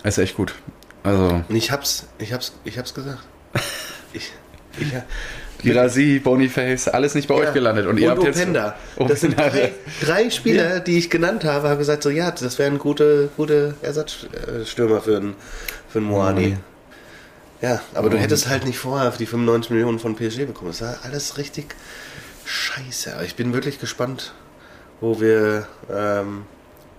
[0.03, 0.53] ist echt gut.
[1.03, 3.19] Also, Und ich hab's, ich hab's, ich hab's gesagt.
[4.13, 4.31] Ich,
[4.79, 4.93] ich,
[5.61, 7.85] Girasi, Boniface, alles nicht bei euch gelandet.
[7.85, 8.37] Und ihr habt jetzt.
[8.41, 8.75] Openda.
[8.97, 12.77] Das sind drei, drei Spieler, die ich genannt habe, haben gesagt, so ja, das wären
[12.77, 15.35] gute, gute Ersatzstürmer für einen,
[15.89, 16.57] für einen Moani.
[17.61, 20.71] Ja, aber du hättest halt nicht vorher die 95 Millionen von PSG bekommen.
[20.71, 21.75] Das war alles richtig
[22.45, 23.15] scheiße.
[23.15, 24.33] Aber ich bin wirklich gespannt,
[25.01, 26.43] wo wir, ähm,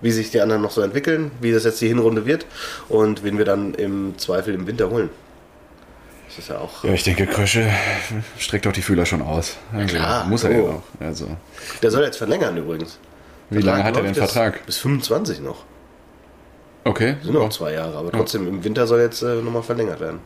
[0.01, 2.45] wie sich die anderen noch so entwickeln, wie das jetzt die Hinrunde wird
[2.89, 5.09] und wen wir dann im Zweifel im Winter holen.
[6.27, 6.83] Das ist ja auch.
[6.83, 7.65] Ja, ich denke, Krösche
[8.37, 9.57] streckt auch die Fühler schon aus.
[9.73, 10.25] Also, klar.
[10.27, 10.69] Muss er ja Oh.
[10.69, 10.83] auch.
[11.01, 11.27] Also,
[11.81, 12.99] Der soll jetzt verlängern übrigens.
[13.49, 14.65] wie lange hat er den Vertrag?
[14.65, 15.63] Bis 25 noch.
[16.83, 17.15] Okay.
[17.23, 20.19] Sind noch zwei Jahre, aber trotzdem im Winter soll jetzt äh, nochmal verlängert werden.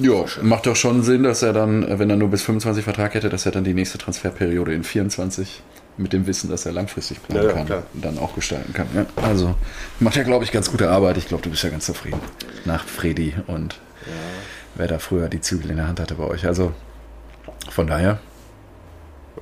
[0.00, 3.14] Ja, macht doch schon Sinn, dass er dann, äh, wenn er nur bis 25 Vertrag
[3.14, 5.62] hätte, dass er dann die nächste Transferperiode in 24
[5.98, 7.82] mit dem Wissen, dass er langfristig planen Ja, ja, kann, klar.
[7.94, 8.86] dann auch gestalten kann.
[8.94, 9.54] Ja, also
[10.00, 11.16] macht er, glaube ich, ganz gute Arbeit.
[11.18, 12.20] Ich glaube, du bist ja ganz zufrieden.
[12.64, 13.78] Nach Freddy und
[14.76, 16.46] wer da früher die Zügel in der Hand hatte bei euch.
[16.46, 16.72] Also
[17.70, 18.18] von daher.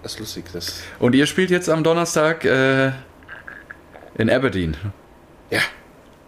[0.03, 0.45] Das ist lustig.
[0.53, 2.93] Das Und ihr spielt jetzt am Donnerstag äh,
[4.19, 4.77] in Aberdeen.
[5.51, 5.61] ja,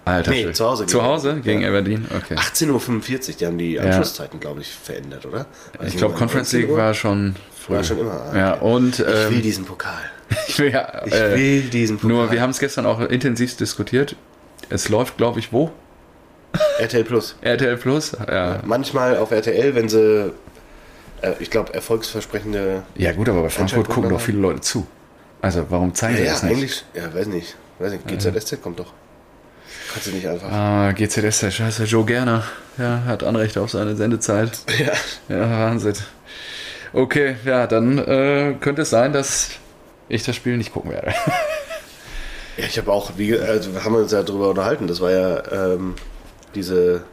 [0.05, 1.69] Alter, Nee, zu Hause Zu gegen- Hause gegen ja.
[1.69, 2.07] Aberdeen?
[2.17, 2.35] Okay.
[2.35, 5.47] 18.45 Uhr, die haben die Anschlusszeiten, glaube ich, verändert, oder?
[5.79, 7.75] Weiß ich glaube, Conference 19 League war schon früh.
[7.75, 10.01] War schon immer, ah, Ja, und Ich will ähm, diesen Pokal.
[10.49, 12.17] Ich will, ja, Ich äh, will diesen Pokal.
[12.17, 14.17] Nur, wir haben es gestern auch intensiv diskutiert.
[14.71, 15.71] Es läuft, glaube ich, wo?
[16.79, 17.37] RTL Plus.
[17.41, 18.17] RTL Plus?
[18.27, 18.61] Ja.
[18.65, 20.33] Manchmal auf RTL, wenn sie,
[21.23, 22.83] äh, ich glaube, erfolgsversprechende.
[22.97, 24.87] Ja, gut, aber bei Frankfurt gucken doch viele Leute zu.
[25.41, 26.53] Also, warum zeigen Ja, die ja, das nicht?
[26.53, 27.57] eigentlich, ja, weiß nicht.
[27.79, 28.93] Weiß nicht, GZSZ kommt doch.
[29.93, 30.51] Kannst du nicht einfach.
[30.51, 32.43] Ah, GZS, der scheiße Joe Gerner.
[32.77, 34.59] Ja, hat Anrecht auf seine Sendezeit.
[34.79, 34.93] Ja.
[35.35, 35.95] Ja, Wahnsinn.
[36.93, 39.51] Okay, ja, dann äh, könnte es sein, dass
[40.09, 41.15] ich das Spiel nicht gucken werde.
[42.57, 45.45] Ja, ich habe auch, wie, also wir haben uns ja darüber unterhalten, das war ja
[45.53, 45.95] ähm,
[46.57, 47.05] diese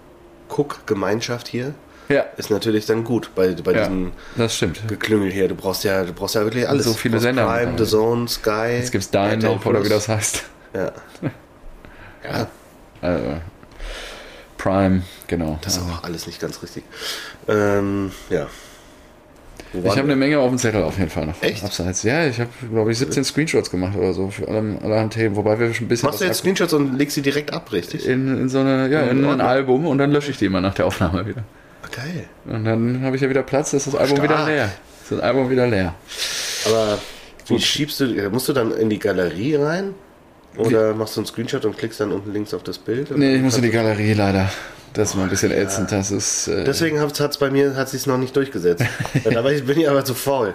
[0.49, 1.75] Cook-Gemeinschaft hier,
[2.09, 4.87] ja, ist natürlich dann gut bei, bei ja, diesem das stimmt.
[4.87, 5.47] Geklüngel hier.
[5.47, 6.85] Du brauchst ja, du brauchst ja wirklich alles.
[6.85, 7.77] So viele Sender Prime.
[7.77, 8.77] The Zone, Sky.
[8.77, 10.43] Jetzt gibt's Dine RTL noch, oder wie das heißt.
[10.73, 10.91] Ja.
[12.23, 12.47] ja,
[13.01, 13.25] Also,
[14.57, 15.59] Prime, genau.
[15.61, 16.83] das ist auch alles nicht ganz richtig.
[17.47, 18.47] Ähm, ja.
[19.83, 20.15] Ich habe eine?
[20.15, 21.41] Menge auf dem Zettel auf jeden Fall noch.
[21.41, 21.63] Echt?
[21.63, 22.03] Abseits.
[22.03, 25.35] Ja, ich habe, glaube ich, 17 Screenshots gemacht oder so für alle, allerhand Themen.
[25.35, 28.07] Wobei wir schon ein bisschen Machst du jetzt Screenshots und legst sie direkt ab, richtig?
[28.07, 29.47] in, in so eine, ja, in ein Ordnung.
[29.47, 31.43] Album und dann lösche ich die immer nach der Aufnahme wieder.
[31.83, 32.25] Ah, Geil.
[32.45, 34.29] Und dann habe ich ja wieder Platz, ist das Album Stark.
[34.31, 34.71] wieder leer.
[35.03, 35.93] Ist das Album wieder leer.
[36.65, 36.97] Aber
[37.47, 39.93] wie schiebst du, musst du dann in die Galerie rein?
[40.57, 43.15] Oder machst du einen Screenshot und klickst dann unten links auf das Bild?
[43.17, 44.49] Nee, ich muss in die Galerie leider.
[44.95, 45.91] Das ist mal ein bisschen ätzend.
[45.91, 46.47] Das ist.
[46.47, 48.83] Äh, Deswegen hat es bei mir hat sich's noch nicht durchgesetzt.
[49.23, 50.53] da war ich, bin ich aber zu faul.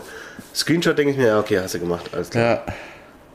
[0.54, 2.64] Screenshot denke ich mir, ja, okay, hast du gemacht, alles klar.
[2.66, 2.74] ja,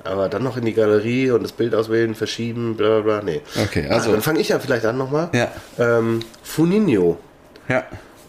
[0.03, 3.41] Aber dann noch in die Galerie und das Bild auswählen, verschieben, bla bla bla, nee.
[3.63, 4.11] okay, Also, also.
[4.13, 5.29] dann fange ich ja vielleicht an nochmal.
[5.33, 7.17] Ja, Ähm, Funinho,
[7.69, 7.83] ja.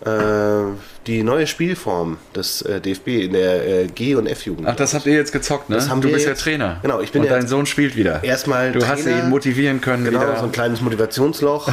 [0.04, 0.72] Äh,
[1.06, 4.66] die neue Spielform des äh, DFB in der äh, G- und F-Jugend.
[4.68, 5.76] Ach, das habt ihr jetzt gezockt, ne?
[5.76, 6.78] Das haben du bist jetzt- ja Trainer.
[6.82, 8.22] Genau, ich bin Und ja dein Sohn spielt wieder.
[8.24, 9.24] erstmal Du hast Trainer.
[9.24, 10.36] ihn motivieren können Genau, wieder.
[10.38, 11.72] so ein kleines Motivationsloch äh,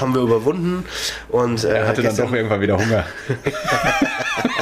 [0.00, 0.84] haben wir überwunden.
[1.28, 3.04] Und, äh, er hatte dann doch irgendwann wieder Hunger.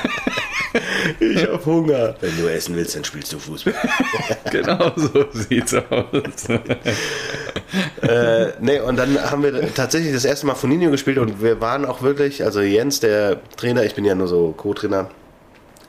[1.31, 2.15] Ich hab Hunger.
[2.21, 3.75] Wenn du essen willst, dann spielst du Fußball.
[4.51, 6.49] genau so sieht's aus.
[8.03, 11.85] äh, nee, und dann haben wir tatsächlich das erste Mal Funinho gespielt und wir waren
[11.85, 15.11] auch wirklich, also Jens, der Trainer, ich bin ja nur so Co-Trainer,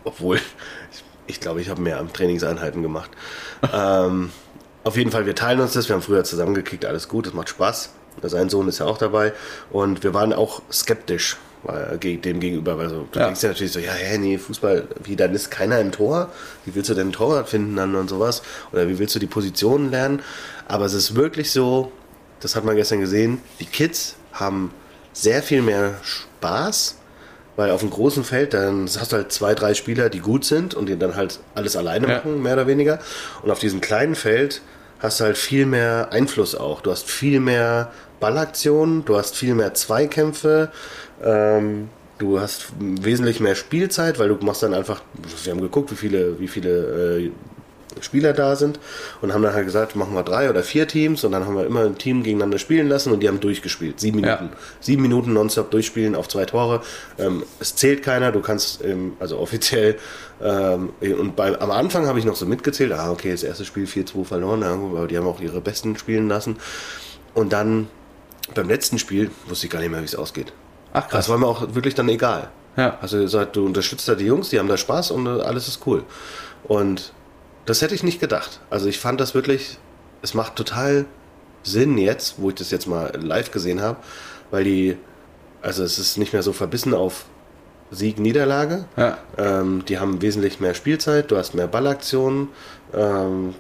[0.04, 0.44] obwohl ich,
[1.28, 3.10] ich glaube, ich habe mehr Trainingseinheiten gemacht.
[3.74, 4.32] ähm,
[4.84, 7.50] auf jeden Fall, wir teilen uns das, wir haben früher zusammengekickt, alles gut, es macht
[7.50, 7.94] Spaß.
[8.24, 9.32] Sein Sohn ist ja auch dabei
[9.72, 13.26] und wir waren auch skeptisch dem gegenüber, weil so, du Ja.
[13.26, 16.32] denkst ja natürlich so, ja, hä, nee, Fußball, wie, dann ist keiner im Tor,
[16.66, 19.28] wie willst du denn ein Torwart finden dann und sowas oder wie willst du die
[19.28, 20.22] Positionen lernen,
[20.68, 21.92] aber es ist wirklich so,
[22.40, 24.72] das hat man gestern gesehen, die Kids haben
[25.14, 26.98] sehr viel mehr Spaß,
[27.58, 30.74] weil auf dem großen Feld, dann hast du halt zwei, drei Spieler, die gut sind
[30.74, 32.18] und die dann halt alles alleine Ja.
[32.18, 33.00] machen, mehr oder weniger.
[33.44, 34.62] Und auf diesem kleinen Feld
[35.00, 36.82] hast du halt viel mehr Einfluss auch.
[36.82, 37.92] Du hast viel mehr
[38.22, 40.72] Ballaktionen, du hast viel mehr Zweikämpfe,
[41.22, 45.02] ähm, du hast wesentlich mehr Spielzeit, weil du machst dann einfach,
[45.44, 47.32] wir haben geguckt, wie viele, wie viele äh,
[48.00, 48.80] Spieler da sind
[49.22, 51.66] und haben dann halt gesagt, machen wir drei oder vier Teams und dann haben wir
[51.66, 54.00] immer ein Team gegeneinander spielen lassen und die haben durchgespielt.
[54.00, 54.46] Sieben Minuten.
[54.46, 54.58] Ja.
[54.80, 56.82] Sieben Minuten nonstop durchspielen auf zwei Tore.
[57.20, 59.98] Ähm, es zählt keiner, du kannst, ähm, also offiziell,
[60.42, 63.86] ähm, und bei, am Anfang habe ich noch so mitgezählt, ah, okay, das erste Spiel
[63.86, 66.58] 4-2 verloren, aber die haben auch ihre Besten spielen lassen.
[67.34, 67.88] Und dann
[68.54, 70.54] beim letzten Spiel wusste ich gar nicht mehr, wie es ausgeht.
[70.94, 72.50] Ach Das war mir auch wirklich dann egal.
[72.78, 72.98] Ja.
[73.02, 75.86] Also gesagt, du unterstützt da die Jungs, die haben da Spaß und äh, alles ist
[75.86, 76.04] cool.
[76.64, 77.14] Und
[77.66, 78.60] das hätte ich nicht gedacht.
[78.70, 79.78] Also ich fand das wirklich,
[80.22, 81.06] es macht total
[81.64, 83.98] Sinn jetzt, wo ich das jetzt mal live gesehen habe,
[84.52, 84.98] weil die,
[85.62, 87.26] also es ist nicht mehr so verbissen auf
[87.92, 88.86] Sieg, Niederlage.
[88.96, 89.18] Ja.
[89.38, 92.50] Ähm, die haben wesentlich mehr Spielzeit, du hast mehr Ballaktionen.
[92.94, 93.54] Ähm,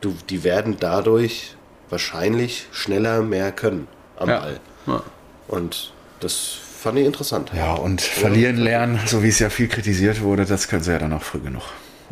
[0.00, 1.56] du, die werden dadurch
[1.88, 3.86] wahrscheinlich schneller mehr können
[4.22, 4.40] am Ja.
[4.40, 4.60] Ball.
[4.86, 5.02] Ja.
[5.48, 7.50] Und das fand ich interessant.
[7.54, 10.98] Ja, und verlieren lernen, so wie es ja viel kritisiert wurde, das können sie ja
[10.98, 11.62] dann auch früh genug.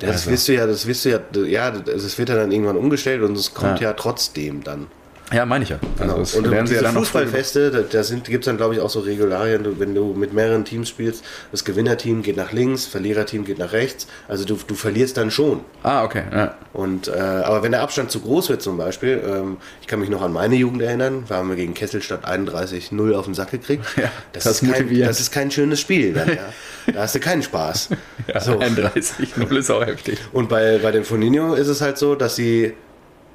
[0.01, 2.53] Ja, das Also- wirst du ja, das wirst du ja, ja, das wird ja dann
[2.53, 3.89] irgendwann umgestellt und es kommt Ja.
[3.89, 4.87] ja, trotzdem dann.
[5.33, 5.79] Ja, meine ich ja.
[5.99, 7.03] Also das und lernen sie ja diese dann.
[7.03, 10.65] Fußballfeste, da, da gibt es dann glaube ich auch so Regularien, wenn du mit mehreren
[10.65, 15.17] Teams spielst, das Gewinnerteam geht nach links, Verliererteam geht nach rechts, also du, du verlierst
[15.17, 15.61] dann schon.
[15.83, 16.25] Ah, okay.
[16.33, 16.57] Ja.
[16.73, 20.11] Und, äh, aber wenn der Abstand zu groß wird zum Beispiel, ähm, ich kann mich
[20.11, 23.85] noch an meine Jugend erinnern, da haben wir gegen Kesselstadt 31-0 auf den Sack gekriegt.
[24.01, 26.15] Ja, das, das ist kein, das ist kein schönes Spiel.
[26.15, 26.29] Dann,
[26.87, 26.93] ja.
[26.95, 27.91] Da hast du keinen Spaß.
[28.33, 28.59] Ja, So.
[28.59, 30.19] 31, 0 ist auch heftig.
[30.33, 32.73] Und bei, bei den Foninho ist es halt so, dass sie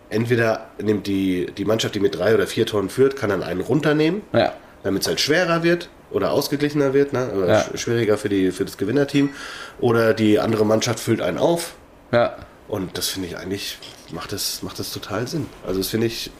[0.10, 3.62] entweder nimmt die, die Mannschaft, die mit drei oder vier Toren führt, kann dann einen
[3.62, 4.54] runternehmen, Ja.
[4.84, 7.32] damit es halt schwerer wird oder ausgeglichener wird, ne?
[7.32, 7.60] oder Ja.
[7.62, 9.32] sch- schwieriger für, die, für das Gewinnerteam.
[9.80, 11.74] Oder die andere Mannschaft füllt einen auf.
[12.12, 12.36] Ja.
[12.68, 13.78] Und das finde ich eigentlich,
[14.12, 15.48] macht das, macht das total Sinn.
[15.65, 16.32] Also das finde ich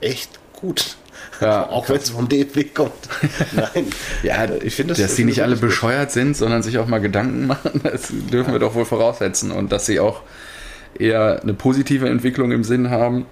[0.00, 0.96] echt gut.
[1.40, 2.92] Ja, auch wenn es vom DFB kommt.
[3.52, 3.86] Nein.
[4.22, 5.02] Ja, ich finde das.
[5.02, 8.58] dass die nicht alle bescheuert sind, sondern sich auch mal Gedanken machen, das dürfen wir
[8.60, 9.50] doch wohl voraussetzen.
[9.52, 10.22] Und dass sie auch
[10.98, 13.26] eher eine positive Entwicklung im Sinn haben,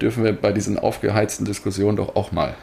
[0.00, 2.54] dürfen wir bei diesen aufgeheizten Diskussionen doch auch mal.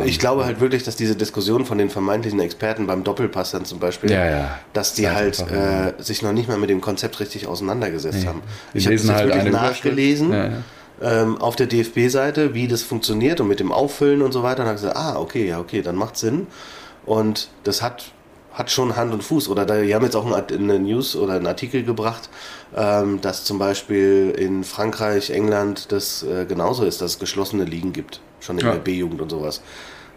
[0.00, 0.08] haben.
[0.08, 3.78] ich glaube halt wirklich, dass diese Diskussion von den vermeintlichen Experten beim Doppelpass dann zum
[3.78, 4.58] Beispiel, Ja, ja.
[4.72, 8.42] dass die Das halt äh, sich noch nicht mal mit dem Konzept richtig auseinandergesetzt haben.
[8.74, 10.64] Die Ich habe das halt wirklich nachgelesen.
[11.02, 14.62] Ähm, auf der DFB-Seite, wie das funktioniert und mit dem Auffüllen und so weiter.
[14.62, 16.46] Und habe gesagt, ah, okay, ja, okay, dann macht Sinn.
[17.04, 18.12] Und das hat,
[18.56, 19.48] hat schon Hand und Fuß.
[19.48, 22.28] Oder da, die haben jetzt auch ein- eine News oder einen Artikel gebracht,
[22.76, 27.92] ähm, dass zum Beispiel in Frankreich, England das äh, genauso ist, dass es geschlossene Ligen
[27.92, 28.20] gibt.
[28.40, 28.72] Schon in Ja.
[28.72, 29.60] der B-Jugend und sowas.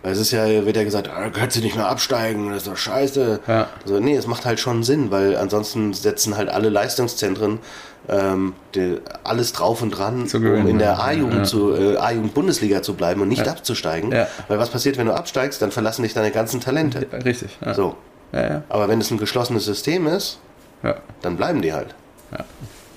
[0.01, 2.67] Weil es ist ja, wird ja gesagt, ah, kannst du nicht mehr absteigen, das ist
[2.67, 3.41] doch scheiße.
[3.47, 3.67] Ja.
[3.83, 7.59] Also, nee, es macht halt schon Sinn, weil ansonsten setzen halt alle Leistungszentren
[8.07, 10.99] ähm, die, alles drauf und dran, um in der.
[11.03, 11.43] A-Jugend Ja.
[11.43, 14.11] zu äh, A-Jugend Bundesliga zu bleiben und nicht abzusteigen.
[14.13, 14.27] Ja.
[14.47, 17.05] Weil was passiert, wenn du absteigst, dann verlassen dich deine ganzen Talente.
[17.25, 17.57] Richtig.
[17.75, 17.95] So.
[18.31, 18.63] Ja, ja.
[18.69, 20.39] Aber wenn es ein geschlossenes System ist,
[20.83, 20.97] Ja.
[21.21, 21.95] dann bleiben die halt.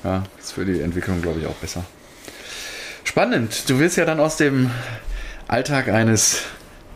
[0.04, 1.84] Ja, ist für die Entwicklung, glaube ich, auch besser.
[3.04, 3.68] Spannend.
[3.70, 4.70] Du wirst ja dann aus dem
[5.48, 6.40] Alltag eines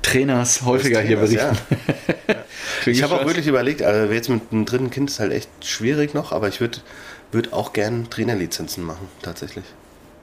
[0.02, 2.36] Trainers häufiger hier Trainers, berichten.
[2.84, 5.48] Bin Ich habe auch wirklich überlegt, also jetzt mit einem dritten Kind ist halt echt
[5.64, 6.78] schwierig noch, aber ich würde
[7.32, 9.64] würd auch gern Trainerlizenzen machen, tatsächlich.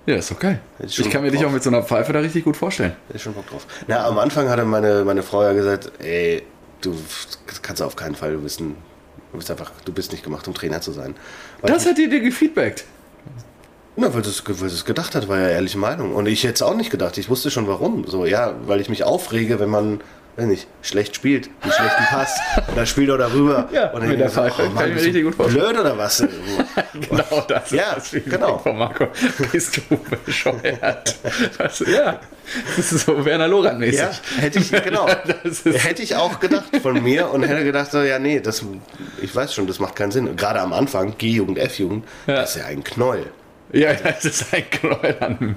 [0.06, 0.58] Ja, ist okay.
[0.80, 2.92] Ich Ich kann mir dich auch mit so einer Pfeife da richtig gut vorstellen.
[3.08, 3.66] Hätte ich schon Bock drauf.
[3.88, 6.44] Na, am Anfang hatte meine, meine Frau ja gesagt, ey,
[6.86, 6.96] du
[7.62, 8.76] kannst auf keinen Fall, du bist ein,
[9.32, 11.16] du bist einfach, du bist nicht gemacht, um Trainer zu sein.
[11.62, 12.86] Weil Das hat die dir gefeedbackt.
[13.96, 16.16] Na, weil sie es gedacht hat, war ja ehrliche Meinung.
[16.16, 17.18] Und ich hätte es auch nicht gedacht.
[17.18, 18.08] Ich wusste schon warum.
[18.08, 20.02] So, ja, weil ich mich aufrege, wenn man,
[20.36, 22.40] weiß nicht, schlecht spielt, einen schlechten Pass.
[22.68, 23.70] Und dann spielt er darüber.
[23.72, 24.64] Ja, und dann mit der ich so, Pfeife.
[24.64, 25.66] Kann ich mir bist du richtig gut vorstellen.
[25.70, 26.24] Blöd oder was?
[26.94, 28.58] Genau das Ja, ist das genau.
[28.60, 29.08] von Marco.
[29.52, 31.16] Bist du bescheuert?
[31.58, 32.20] Was, ja,
[32.76, 34.00] das ist so Werner Lorand-mäßig.
[34.00, 35.08] ja, hätte ich, genau.
[35.44, 38.64] Das Hätte ich auch gedacht von mir und hätte gedacht, so, ja, nee, das,
[39.22, 40.28] ich weiß schon, das macht keinen Sinn.
[40.28, 42.36] Und gerade am Anfang, G-Jugend, F-Jugend, Ja.
[42.36, 43.26] das ist ja ein Knoll.
[43.74, 45.56] Ja, das ist ein Knäuel an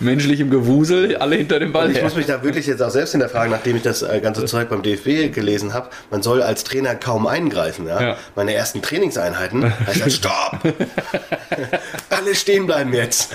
[0.00, 2.04] menschlichem Gewusel, alle hinter dem Ball Und ich her.
[2.04, 4.82] muss mich da wirklich jetzt auch selbst hinterfragen, nachdem ich das äh, ganze Zeug beim
[4.82, 5.88] DFB gelesen habe.
[6.10, 7.86] Man soll als Trainer kaum eingreifen.
[7.86, 8.02] Ja?
[8.02, 8.16] Ja.
[8.34, 10.58] Meine ersten Trainingseinheiten, heißt das, stopp!
[12.10, 13.34] Alle stehen bleiben jetzt.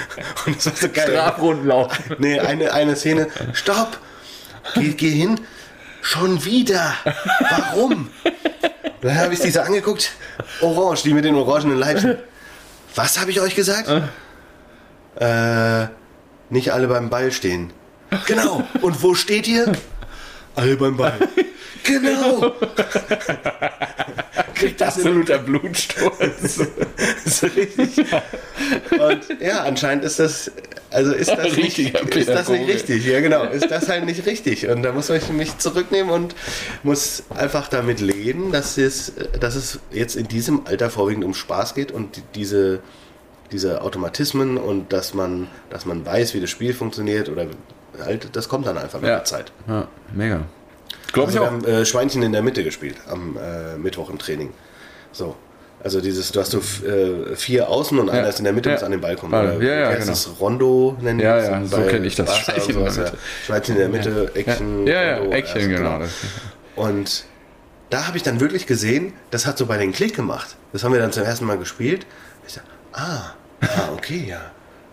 [0.46, 1.08] Und das war so geil.
[1.08, 2.16] Strafrunden laufen.
[2.18, 3.98] Nee, eine, eine Szene, stopp!
[4.74, 5.40] Geh, geh hin,
[6.02, 6.94] schon wieder!
[7.50, 8.10] Warum?
[9.00, 10.12] Dann habe ich diese angeguckt,
[10.60, 12.18] orange, die mit den orangenen Leibchen.
[12.94, 13.88] Was habe ich euch gesagt?
[15.16, 15.86] Äh,
[16.48, 17.72] nicht alle beim Ball stehen.
[18.26, 18.66] Genau.
[18.80, 19.72] Und wo steht ihr?
[20.54, 21.18] Alle beim Ball.
[21.82, 22.52] Genau.
[24.54, 26.56] Kriegt das Absoluter Blutsturz.
[27.24, 28.04] so richtig.
[28.90, 30.52] Und ja, anscheinend ist das,
[30.90, 33.06] also ist das, nicht, ist das nicht richtig.
[33.06, 33.44] Ja, genau.
[33.44, 34.66] Ist das halt nicht richtig.
[34.68, 36.34] Und da muss ich mich zurücknehmen und
[36.82, 41.74] muss einfach damit leben, dass es, dass es jetzt in diesem Alter vorwiegend um Spaß
[41.74, 42.80] geht und die- diese,
[43.52, 47.46] diese Automatismen und dass man, dass man weiß, wie das Spiel funktioniert oder
[48.00, 49.16] halt, das kommt dann einfach mit Ja.
[49.16, 49.52] der Zeit.
[49.68, 50.42] Ja, mega.
[51.12, 51.52] Glaube Also ich wir auch.
[51.52, 54.50] haben äh, Schweinchen in der Mitte gespielt am äh, Mittwoch im Training.
[55.12, 55.34] So.
[55.82, 58.74] Also dieses, du hast so äh, vier außen und einer ist in der Mitte, Ja.
[58.74, 59.32] muss an den Ball kommen.
[59.32, 60.06] Ah, Oder ja, ja, genau.
[60.06, 60.28] das?
[60.38, 62.28] Rondo nennen die Ja, ja, so bei kenn ich das.
[62.48, 62.92] Und
[63.46, 63.86] Schweinchen in ja.
[63.86, 64.86] In der Mitte, Action.
[64.86, 65.98] Ja, ja, Rondo, also, genau.
[66.00, 66.10] Das-
[66.76, 67.24] Und
[67.88, 70.56] da habe ich dann wirklich gesehen, das hat so bei den Klick gemacht.
[70.72, 72.06] Das haben wir dann zum ersten Mal gespielt.
[72.46, 74.40] Ich dachte, ah, ah, okay, ja.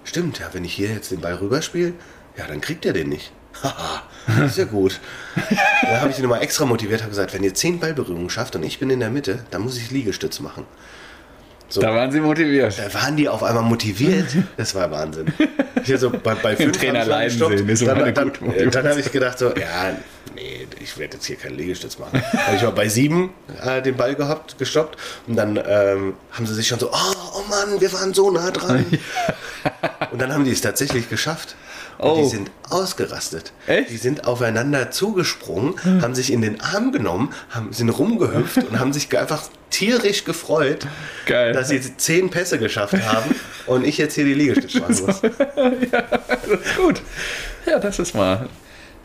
[0.05, 1.93] Stimmt, ja, wenn ich hier jetzt den Ball rüberspiele,
[2.38, 3.33] ja, dann kriegt er den nicht.
[3.64, 4.03] Haha,
[4.55, 4.99] ja gut.
[5.84, 8.64] Da habe ich ihn nochmal extra motiviert, habe gesagt, wenn ihr zehn Ballberührungen schafft und
[8.64, 10.66] ich bin in der Mitte, dann muss ich Liegestütz machen.
[11.70, 11.82] So.
[11.82, 12.80] Da waren sie motiviert.
[12.80, 14.28] Da waren die auf einmal motiviert.
[14.55, 15.34] Das war Wahnsinn.
[15.84, 18.72] Hier so bei, bei fünf Trainer ich leiden sehen, ist dann, dann, Motivation.
[18.72, 19.97] dann habe ich gedacht so, ja,
[20.34, 22.22] nee, ich werde jetzt hier keinen Liegestütz machen.
[22.34, 23.32] Habe ich war bei sieben
[23.62, 24.97] äh, den Ball gehabt, gestoppt
[25.28, 28.51] und dann ähm, haben sie sich schon so, oh, oh Mann, wir waren so nah
[28.51, 28.86] dran.
[30.12, 31.55] Und dann haben die es tatsächlich geschafft.
[31.98, 32.22] Und Oh.
[32.22, 33.54] die sind ausgerastet.
[33.66, 33.89] Echt?
[33.89, 38.93] Die sind aufeinander zugesprungen, haben sich in den Arm genommen, haben, sind rumgehüpft und haben
[38.93, 40.86] sich einfach tierisch gefreut,
[41.26, 41.54] Geil.
[41.54, 43.34] dass sie zehn Pässe geschafft haben
[43.66, 45.22] und ich jetzt hier die Liegestütze machen muss.
[46.78, 47.02] Gut.
[47.66, 48.48] Ja, das ist mal.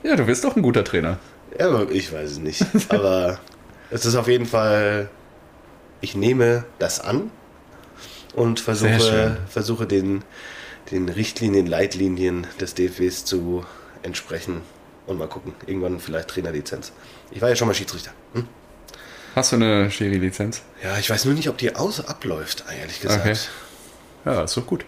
[0.03, 1.18] Ja, du bist doch ein guter Trainer.
[1.59, 2.64] Ja, aber ich weiß es nicht.
[2.90, 3.38] Aber
[3.90, 5.09] es ist auf jeden Fall,
[6.01, 7.30] ich nehme das an
[8.34, 10.22] und versuche, versuche den,
[10.90, 13.64] den Richtlinien, Leitlinien des DFWs zu
[14.02, 14.62] entsprechen.
[15.06, 16.92] Und mal gucken, irgendwann vielleicht Trainerlizenz.
[17.30, 18.12] Ich war ja schon mal Schiedsrichter.
[18.34, 18.46] Hm?
[19.34, 20.62] Hast du eine Schiri-Lizenz?
[20.82, 23.20] Ja, ich weiß nur nicht, ob die aus abläuft, ehrlich gesagt.
[23.26, 23.36] Okay.
[24.24, 24.84] Ja, ist doch gut.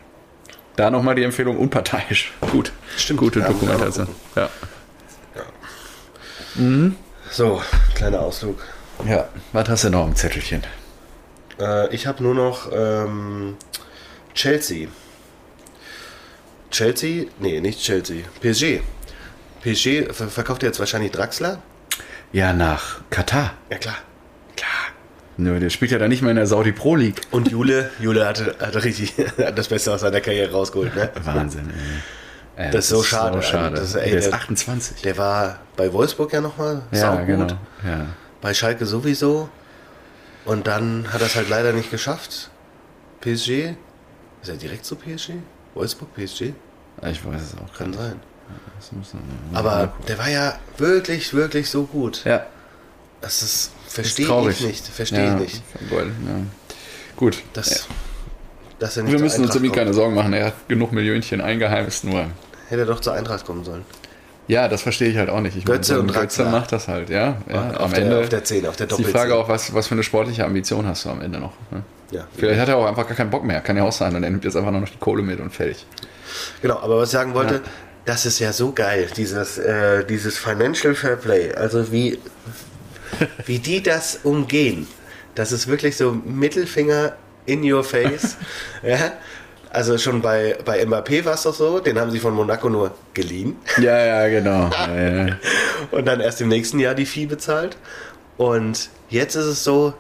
[0.77, 2.33] Da nochmal die Empfehlung unparteiisch.
[2.53, 2.73] Gut.
[2.97, 3.21] Stimmt.
[3.21, 4.09] Gute Ja, muss man Dokumentation.
[4.37, 4.51] Ja.
[7.31, 7.63] So,
[7.95, 8.59] kleiner Ausflug.
[9.07, 9.29] ja.
[9.53, 10.63] Was hast du noch im Zettelchen?
[11.59, 13.57] Äh, ich habe nur noch ähm,
[14.35, 14.89] Chelsea.
[16.75, 17.27] Chelsea?
[17.39, 18.25] Nee, nicht Chelsea.
[18.41, 18.81] PSG.
[19.63, 21.63] PSG ver verkauft jetzt wahrscheinlich Draxler.
[22.33, 23.55] Ja, nach Katar.
[23.71, 23.95] Ja, klar.
[24.57, 24.69] Klar.
[25.37, 27.21] Nö, der spielt ja da nicht mehr in der Saudi Pro League.
[27.31, 30.95] Und Jule, Jule hatte, hatte richtig hat das Beste aus seiner Karriere rausgeholt.
[30.97, 31.11] Ne?
[31.23, 31.71] Wahnsinn,
[32.57, 32.67] ey.
[32.67, 33.77] Äh, Das ist so schade, So schade.
[33.77, 35.03] Das ey, der ist der- 28.
[35.03, 36.83] Der war bei Wolfsburg ja nochmal.
[36.93, 37.27] ja, gut.
[37.27, 37.47] genau.
[37.85, 38.07] Ja.
[38.41, 39.49] Bei Schalke sowieso.
[40.45, 42.51] Und dann hat er es halt leider nicht geschafft.
[43.23, 43.75] PSG?
[44.43, 45.35] Ist er direkt zu PSG?
[45.75, 46.53] Wolfsburg, PSG?
[47.11, 48.09] Ich weiß es auch Kann gerade.
[48.09, 48.21] sein.
[48.79, 49.13] Das
[49.55, 52.25] Aber der war ja wirklich, wirklich so gut.
[52.25, 52.45] Ja,
[53.21, 54.87] Das ist, verstehe ich nicht.
[54.87, 55.63] Verstehe ja, ich nicht.
[55.91, 56.35] Gold, ja.
[57.17, 57.43] Gut.
[57.55, 57.87] Das,
[58.97, 59.79] er nicht Wir müssen uns um ihn kommt.
[59.79, 60.33] keine Sorgen machen.
[60.35, 62.27] Er hat genug Millionchen eingeheimst, nur.
[62.69, 63.85] Hätte er doch zur Eintracht kommen sollen.
[64.47, 65.57] Ja, das verstehe ich halt auch nicht.
[65.57, 66.51] Ich meine, Götze ein und Götze Draxler.
[66.51, 67.39] macht das halt, ja.
[67.49, 69.15] ja auf, am der, Ende auf der 10, auf der ist die Doppelzehn.
[69.21, 71.53] Frage auch, was, was für eine sportliche Ambition hast du am Ende noch.
[71.71, 71.83] Ne?
[72.11, 73.63] Ja, Vielleicht hat er auch einfach gar keinen Bock mehr.
[73.63, 74.15] Kann ja auch sein.
[74.15, 75.87] Und er nimmt jetzt einfach nur noch die Kohle mit und fertig.
[76.63, 77.61] Genau, aber was ich sagen wollte, Ja.
[78.05, 81.53] das ist ja so geil, dieses, äh, dieses Financial Fair Play.
[81.55, 82.19] Also wie,
[83.47, 84.87] wie die das umgehen.
[85.35, 87.17] Das ist wirklich so Mittelfinger
[87.47, 88.37] in your face.
[88.83, 89.13] ja?
[89.71, 92.93] Also schon bei, bei Mbappé war es doch so, den haben sie von Monaco nur
[93.13, 94.71] geliehen Ja, ja, genau.
[94.87, 95.37] Ja, ja.
[95.91, 97.77] und dann erst im nächsten Jahr die Fee bezahlt.
[98.37, 99.95] Und jetzt ist es so,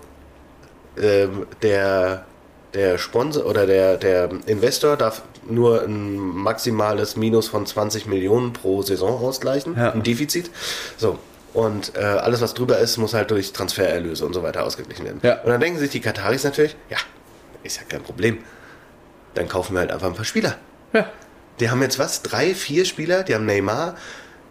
[0.97, 2.25] ähm, der,
[2.73, 8.83] der Sponsor oder der, der Investor darf nur ein maximales Minus von 20 Millionen pro
[8.83, 9.93] Saison ausgleichen, Ja.
[9.93, 10.51] ein Defizit.
[10.97, 11.19] So.
[11.53, 15.21] Und äh, alles, was drüber ist, muss halt durch Transfererlöse und so weiter ausgeglichen werden.
[15.23, 15.41] Ja.
[15.43, 16.97] Und dann denken sich die Kataris natürlich, ja,
[17.63, 18.39] ist ja kein Problem.
[19.35, 20.57] Dann kaufen wir halt einfach ein paar Spieler.
[20.93, 21.07] ja.
[21.61, 22.23] Die haben jetzt was?
[22.23, 23.23] Drei, vier Spieler?
[23.23, 23.95] Die haben Neymar,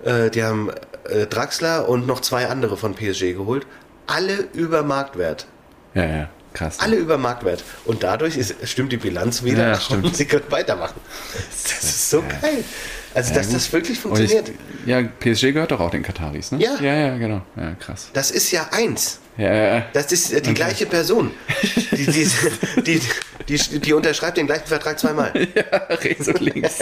[0.06, 0.72] äh, die haben
[1.10, 3.68] äh, Draxler und noch zwei andere von PSG geholt.
[4.08, 5.46] Alle über Marktwert.
[5.96, 6.30] Ja, ja.
[6.54, 6.80] Krass.
[6.80, 7.64] Alle über Marktwert.
[7.86, 10.06] Und dadurch ist, stimmt die Bilanz wieder Ja, stimmt.
[10.06, 11.00] und sie können weitermachen.
[11.64, 12.64] Das ist so geil.
[13.16, 13.56] Also, dass gut.
[13.56, 14.60] das wirklich Und ich, funktioniert.
[14.86, 16.60] ja, PSG gehört doch auch den Kataris, ne?
[16.60, 16.76] Ja.
[16.82, 17.42] Ja, ja, genau.
[17.56, 18.10] Ja, krass.
[18.14, 19.20] Das ist ja eins.
[19.38, 19.86] Ja.
[19.94, 21.32] Das ist äh, die gleiche Person.
[21.92, 22.06] Die,
[22.86, 23.02] die,
[23.48, 25.32] die, die, unterschreibt den gleichen Vertrag zweimal.
[25.56, 26.80] Ja, rechts und links.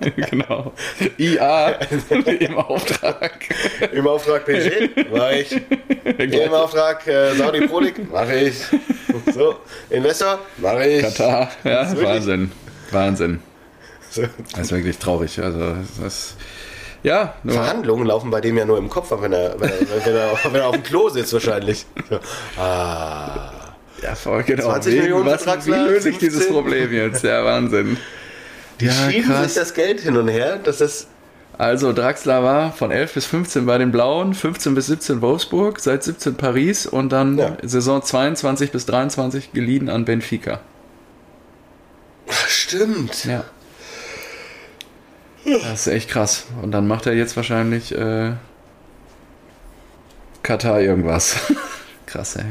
[0.30, 0.72] genau.
[1.18, 1.70] IA
[2.40, 3.40] im Auftrag.
[3.92, 5.60] Im Auftrag PSG war ich.
[6.18, 8.54] Im Auftrag äh, Saudi Pro League mache ich.
[9.32, 9.56] So,
[9.90, 11.02] Investor mache ich.
[11.02, 11.50] Katar.
[11.64, 12.52] Ja, Wahnsinn.
[12.90, 13.40] Wahnsinn.
[14.14, 15.38] Das ist wirklich traurig.
[15.40, 16.36] Also, das.
[17.02, 20.30] Ja, Verhandlungen laufen bei dem ja nur im Kopf, wenn er, wenn er, wenn er,
[20.44, 21.86] wenn er auf dem Klo sitzt wahrscheinlich.
[22.58, 23.52] Ah.
[24.02, 24.64] ja, voll, genau.
[24.64, 26.54] 20 Wegen Millionen was, wie löse ich dieses 15?
[26.54, 27.22] Problem jetzt?
[27.22, 27.96] Ja, Wahnsinn.
[28.80, 31.06] ja, Schieben sich das Geld hin und her, dass das
[31.56, 36.02] Also Draxler war von 11 bis 15 bei den Blauen, 15 bis 17 Wolfsburg, seit
[36.02, 37.56] 17 Paris und dann Ja.
[37.62, 40.60] Saison 22 bis 23 geliehen an Benfica.
[42.46, 43.24] stimmt.
[43.24, 43.44] Ja.
[45.62, 46.46] Das ist echt krass.
[46.62, 48.32] Und dann macht er jetzt wahrscheinlich äh,
[50.42, 51.52] Katar irgendwas.
[52.06, 52.44] krass, ey.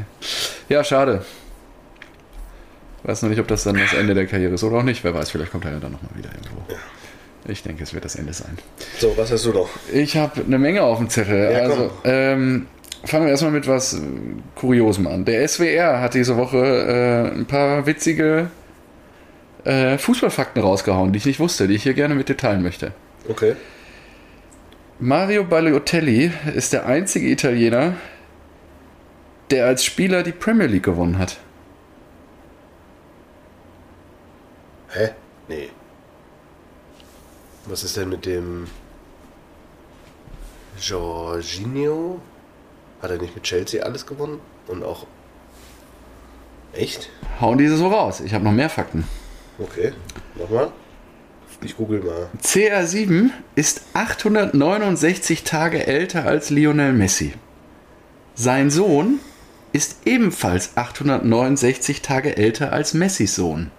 [0.68, 1.24] Ja, schade.
[3.04, 5.04] Weiß noch nicht, ob das dann das Ende der Karriere ist oder auch nicht.
[5.04, 6.62] Wer weiß, vielleicht kommt er ja dann nochmal wieder irgendwo.
[7.46, 8.58] Ich denke, es wird das Ende sein.
[8.98, 9.68] So, was hast du noch?
[9.92, 11.52] Ich habe eine Menge auf dem Zettel.
[11.52, 12.66] Ja, also, ähm,
[13.04, 14.00] fangen wir erstmal mit was
[14.56, 15.24] Kuriosem an.
[15.24, 18.50] Der SWR hat diese Woche äh, ein paar witzige
[19.64, 22.92] äh, Fußballfakten rausgehauen, die ich nicht wusste, die ich hier gerne mit dir teilen möchte.
[23.28, 23.56] Okay.
[25.00, 27.94] Mario Balotelli ist der einzige Italiener,
[29.50, 31.38] der als Spieler die Premier League gewonnen hat.
[34.90, 35.10] Hä?
[35.48, 35.70] Nee.
[37.66, 38.66] Was ist denn mit dem
[40.80, 42.20] Jorginho?
[43.02, 44.40] Hat er nicht mit Chelsea alles gewonnen?
[44.66, 45.06] Und auch.
[46.72, 47.10] Echt?
[47.40, 48.20] Hauen diese so raus.
[48.20, 49.04] Ich habe noch mehr Fakten.
[49.58, 49.92] Okay.
[50.36, 50.72] Nochmal.
[51.62, 52.28] Ich google mal.
[52.40, 57.34] CR7 ist 869 Tage älter als Lionel Messi.
[58.34, 59.18] Sein Sohn
[59.72, 63.72] ist ebenfalls 869 Tage älter als Messis Sohn.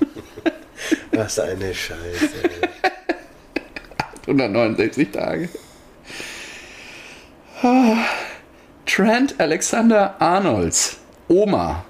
[1.12, 2.30] Was eine Scheiße.
[2.42, 2.68] ey.
[4.26, 5.48] 169 Tage.
[7.62, 7.96] Ah.
[8.84, 11.84] Trent Alexander Arnolds Oma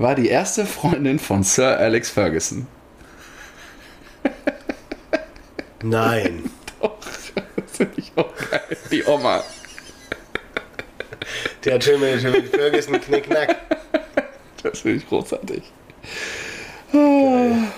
[0.00, 2.66] war die erste Freundin von Sir Alex Ferguson.
[5.82, 6.50] Nein.
[6.80, 8.76] Doch, das finde ich auch geil.
[8.90, 9.44] Die Oma.
[11.64, 13.56] Der schön mit Ferguson Knickknack.
[14.62, 15.62] Das finde ich großartig.
[16.92, 17.68] Ah.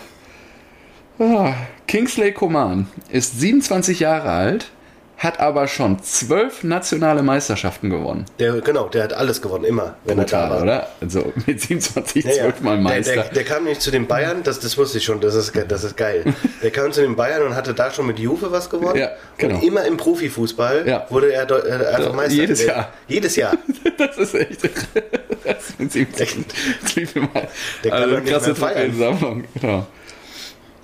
[1.19, 1.55] Ah.
[1.87, 4.71] Kingsley Coman ist 27 Jahre alt,
[5.23, 8.25] hat aber schon zwölf nationale Meisterschaften gewonnen.
[8.39, 10.63] Der, genau, der hat alles gewonnen, immer, wenn er da Brutal, war.
[10.63, 10.89] oder?
[11.01, 12.43] Also mit 27 Ja, ja.
[12.43, 13.15] zwölfmal Meister.
[13.15, 15.53] Der, der, der kam nicht zu den Bayern, das, das wusste ich schon, das ist,
[15.69, 16.25] das ist geil.
[16.63, 18.97] Der kam zu den Bayern und hatte da schon mit Juve was gewonnen.
[18.99, 19.57] Ja, genau.
[19.57, 21.07] Und immer im Profifußball Ja.
[21.11, 22.35] wurde er äh, einfach Meister.
[22.35, 22.89] jedes Jahr.
[23.09, 23.53] Jedes Jahr.
[23.99, 24.61] Das ist echt.
[25.45, 26.45] Das ist mit 17.
[26.95, 27.49] Wie viel Mal?
[27.83, 28.55] Der kann Also krasse.
[28.55, 29.45] Trophäensammlung.
[29.61, 29.87] Genau.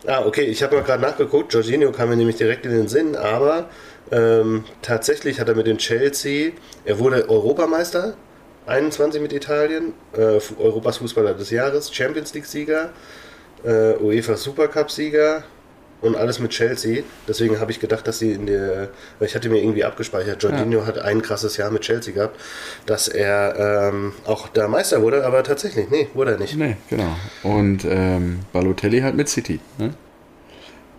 [0.07, 1.53] Ah, okay, ich habe mal gerade nachgeguckt.
[1.55, 3.67] Jorginho kam mir nämlich direkt in den Sinn, aber
[4.11, 6.53] ähm, tatsächlich hat er mit dem Chelsea,
[6.85, 8.15] er wurde Europameister,
[8.67, 12.91] 21 mit Italien, äh, Europas Fußballer des Jahres, Champions League-Sieger,
[13.65, 15.45] äh, UEFA Supercup-Sieger
[16.01, 17.03] und alles mit Chelsea.
[17.27, 20.87] Deswegen habe ich gedacht, dass sie in der, weil ich hatte mir irgendwie abgespeichert, Jorginho
[20.87, 22.39] hat ein krasses Jahr mit Chelsea gehabt,
[22.87, 26.57] dass er ähm, auch da Meister wurde, aber tatsächlich, nee, wurde er nicht.
[26.57, 27.17] Nee, genau.
[27.43, 29.61] Und ähm, Balotelli halt mit City.
[29.79, 29.95] Ne?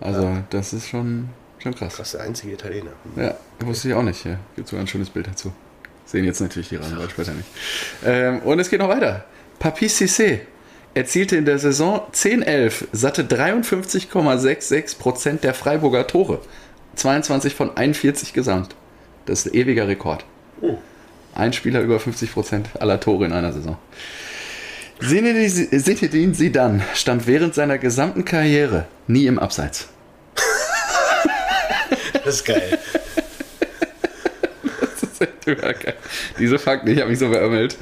[0.02, 1.30] Also, das ist schon,
[1.60, 1.96] schon krass.
[1.96, 2.92] Krass, der einzige Italiener.
[3.16, 4.26] Ja, wusste ich auch nicht.
[4.26, 4.40] Ja.
[4.56, 5.54] Gibt sogar ein schönes Bild dazu.
[6.06, 7.48] Sehen jetzt natürlich die Rahmen später nicht.
[8.04, 9.26] Ähm, und es geht noch weiter.
[9.60, 10.40] Papi Cissé
[10.94, 16.42] erzielte in der Saison 10-11 satte 53,66% der Freiburger Tore.
[16.96, 18.76] 22 von 41 gesamt.
[19.26, 20.26] Das ist ein ewiger Rekord.
[21.36, 23.78] Ein Spieler über 50% aller Tore in einer Saison.
[25.00, 29.88] Zinedine Zidane stand während seiner gesamten Karriere nie im Abseits.
[32.30, 32.78] Das ist geil.
[34.82, 35.96] Das ist echt übergeil.
[36.38, 37.76] Diese Fakten, ich habe mich so beömmelt.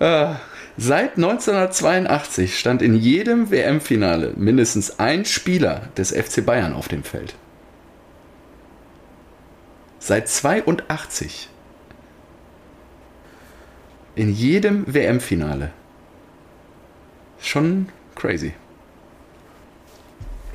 [0.00, 0.40] Ah.
[0.76, 7.36] Seit 1982 stand in jedem WM-Finale mindestens ein Spieler des FC Bayern auf dem Feld.
[10.00, 11.48] Seit 82.
[14.16, 15.70] In jedem WM-Finale.
[17.38, 18.54] Schon crazy.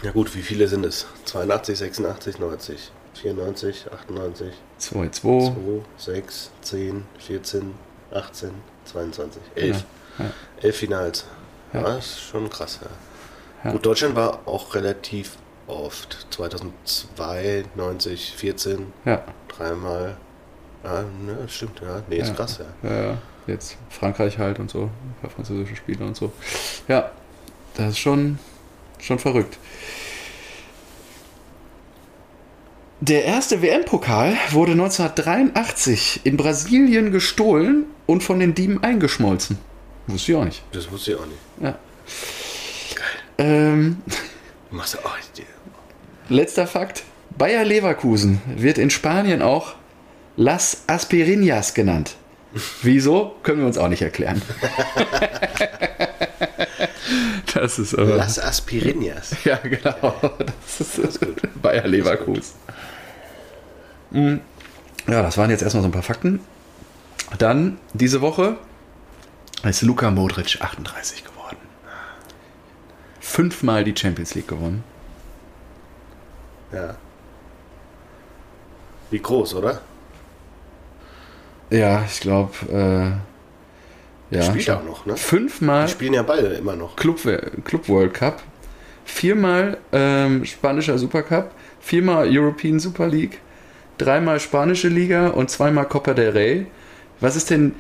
[0.04, 1.08] Ja gut, wie viele sind es?
[1.26, 5.12] 82, 86, 90, 94, 98, 2-2.
[5.18, 5.54] 2,
[5.98, 7.74] 6, 10, 14,
[8.12, 8.50] 18,
[8.86, 9.86] 22, 11.
[10.18, 10.32] Ja, ja.
[10.62, 11.26] 11 Finals.
[11.74, 11.82] Ja.
[11.82, 12.80] Das ist schon krass.
[13.64, 13.72] Ja.
[13.72, 16.28] Gut, Deutschland war auch relativ oft.
[16.32, 20.18] 2002, 90, 14, Ja, dreimal.
[20.84, 22.02] Ja, ne, das stimmt, ja.
[22.08, 22.90] Nee, ist krass, ja.
[22.90, 23.18] ja, ja.
[23.48, 24.84] Jetzt Frankreich halt und so.
[24.84, 26.32] Ein paar französische Spieler und so.
[26.88, 27.12] Ja,
[27.76, 28.40] das ist schon,
[29.00, 29.58] schon verrückt.
[33.02, 39.58] Der erste WM-Pokal wurde 1983 in Brasilien gestohlen und von den Dieben eingeschmolzen.
[40.08, 40.62] Wusste ich auch nicht.
[40.74, 41.40] Das wusste ich auch nicht.
[41.62, 41.78] Ja.
[43.38, 44.02] Ähm,
[44.70, 45.16] Du machst ja auch.
[45.38, 47.04] die- letzter Fakt.
[47.38, 49.76] Bayer Leverkusen wird in Spanien auch
[50.36, 52.16] Las Aspirinas genannt.
[52.82, 53.36] Wieso?
[53.44, 54.42] Können wir uns auch nicht erklären.
[57.54, 58.16] das ist aber.
[58.18, 59.36] Las Aspirinias.
[59.46, 60.14] Ja, genau.
[60.78, 61.20] Das ist,
[61.62, 62.56] Bayer Leverkusen.
[62.68, 62.74] Mhm.
[64.12, 66.40] Ja, das waren jetzt erstmal so ein paar Fakten.
[67.38, 68.58] Dann diese Woche
[69.64, 71.58] ist Luka Modric 38 geworden.
[73.20, 74.84] fünfmal die Champions League gewonnen.
[76.72, 76.96] Ja.
[79.12, 79.82] Wie groß, oder?
[81.70, 82.54] Ja, ich glaube,
[84.32, 84.44] äh, ja.
[84.44, 85.18] Spielt auch noch, ne?
[85.18, 86.96] Fünfmal Die spielen ja beide immer noch.
[86.96, 87.20] Club,
[87.64, 88.42] Club World Cup,
[89.06, 93.40] viermal ähm, spanischer Supercup, viermal European Super League,
[94.00, 96.68] dreimal spanische Liga und zweimal Copa del Rey.
[97.20, 97.76] Was ist denn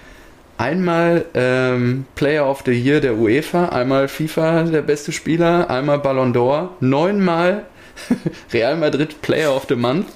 [0.58, 6.34] einmal ähm, Player of the Year der UEFA, einmal FIFA der beste Spieler, einmal Ballon
[6.34, 7.66] d'Or, neunmal
[8.54, 10.08] Real Madrid Player of the Month.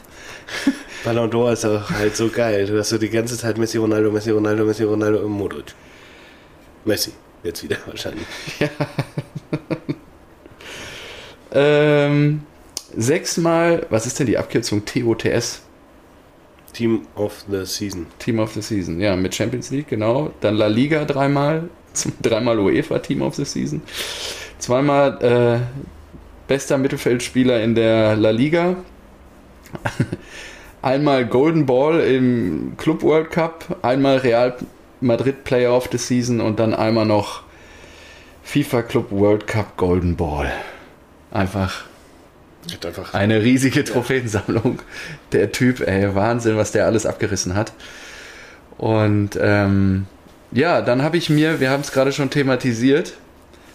[1.04, 2.68] Ballon d'Or ist auch halt so geil.
[2.68, 5.74] Du hast so die ganze Zeit Messi, Ronaldo, Messi, Ronaldo, Messi, Ronaldo und Modric.
[6.86, 7.12] Messi,
[7.44, 8.28] jetzt wieder wahrscheinlich.
[11.54, 12.42] Ähm,
[12.98, 15.62] sechsmal, was ist denn die Abkürzung TOTS?
[16.74, 18.08] Team of the Season.
[18.20, 20.34] Team of the Season, ja, mit Champions League, genau.
[20.42, 21.70] Dann La Liga dreimal,
[22.22, 23.82] dreimal UEFA Team of the Season.
[24.60, 25.60] Zweimal äh,
[26.48, 28.78] bester Mittelfeldspieler in der La Liga.
[30.82, 34.54] Einmal Golden Ball im Club World Cup, einmal Real
[35.00, 37.44] Madrid Player of the Season und dann einmal noch
[38.44, 40.52] FIFA Club World Cup Golden Ball.
[41.32, 41.86] Einfach
[43.12, 44.82] eine riesige Trophäensammlung.
[45.32, 47.74] Der Typ, ey, Wahnsinn, was der alles abgerissen hat.
[48.78, 50.06] Und ähm,
[50.52, 53.14] ja, dann habe ich mir, wir haben es gerade schon thematisiert,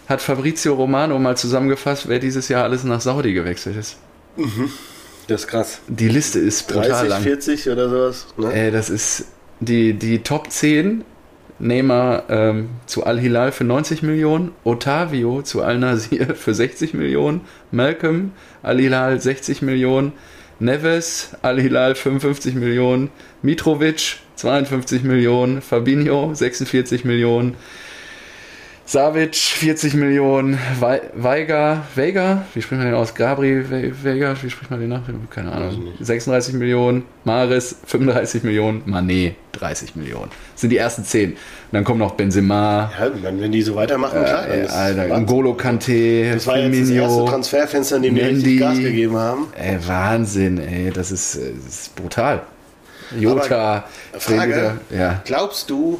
[0.07, 3.97] hat Fabrizio Romano mal zusammengefasst, wer dieses Jahr alles nach Saudi gewechselt ist.
[5.27, 5.79] das ist krass.
[5.87, 7.21] Die Liste ist brutal 30, lang.
[7.21, 8.27] 40 oder sowas.
[8.37, 8.51] Ne?
[8.53, 9.25] Ey, das ist
[9.59, 11.03] die, die Top 10.
[11.59, 17.41] Neymar ähm, zu Al-Hilal für 90 Millionen, Otavio zu Al-Nasir für 60 Millionen,
[17.71, 18.31] Malcolm
[18.63, 20.13] Al-Hilal 60 Millionen,
[20.59, 23.09] Neves Al-Hilal 55 Millionen,
[23.41, 27.55] Mitrovic 52 Millionen, Fabinho 46 Millionen,
[28.91, 33.13] Savic 40 Millionen, Wei- Weiger, Vega, wie spricht man den aus?
[33.13, 35.01] Gabri Ve- Vega, wie spricht man den nach?
[35.29, 35.89] Keine Ahnung.
[35.99, 40.31] 36 Millionen, Maris 35 Millionen, Mané 30 Millionen.
[40.53, 41.33] Das sind die ersten 10.
[41.33, 41.37] Und
[41.71, 44.47] dann kommen noch Benzema, Ja, wenn, wenn die so weitermachen, klar.
[44.47, 45.19] dann äh, ist Alter.
[45.19, 47.25] Ngolo Kante, Das war jetzt das erste Firmino.
[47.29, 48.59] Transferfenster, in dem die richtig.
[48.59, 49.47] Gas gegeben haben.
[49.55, 52.41] Ey, Wahnsinn, ey, das ist, äh, das ist brutal.
[53.19, 53.85] Jota,
[54.17, 55.21] Frage, ja.
[55.25, 55.99] glaubst du,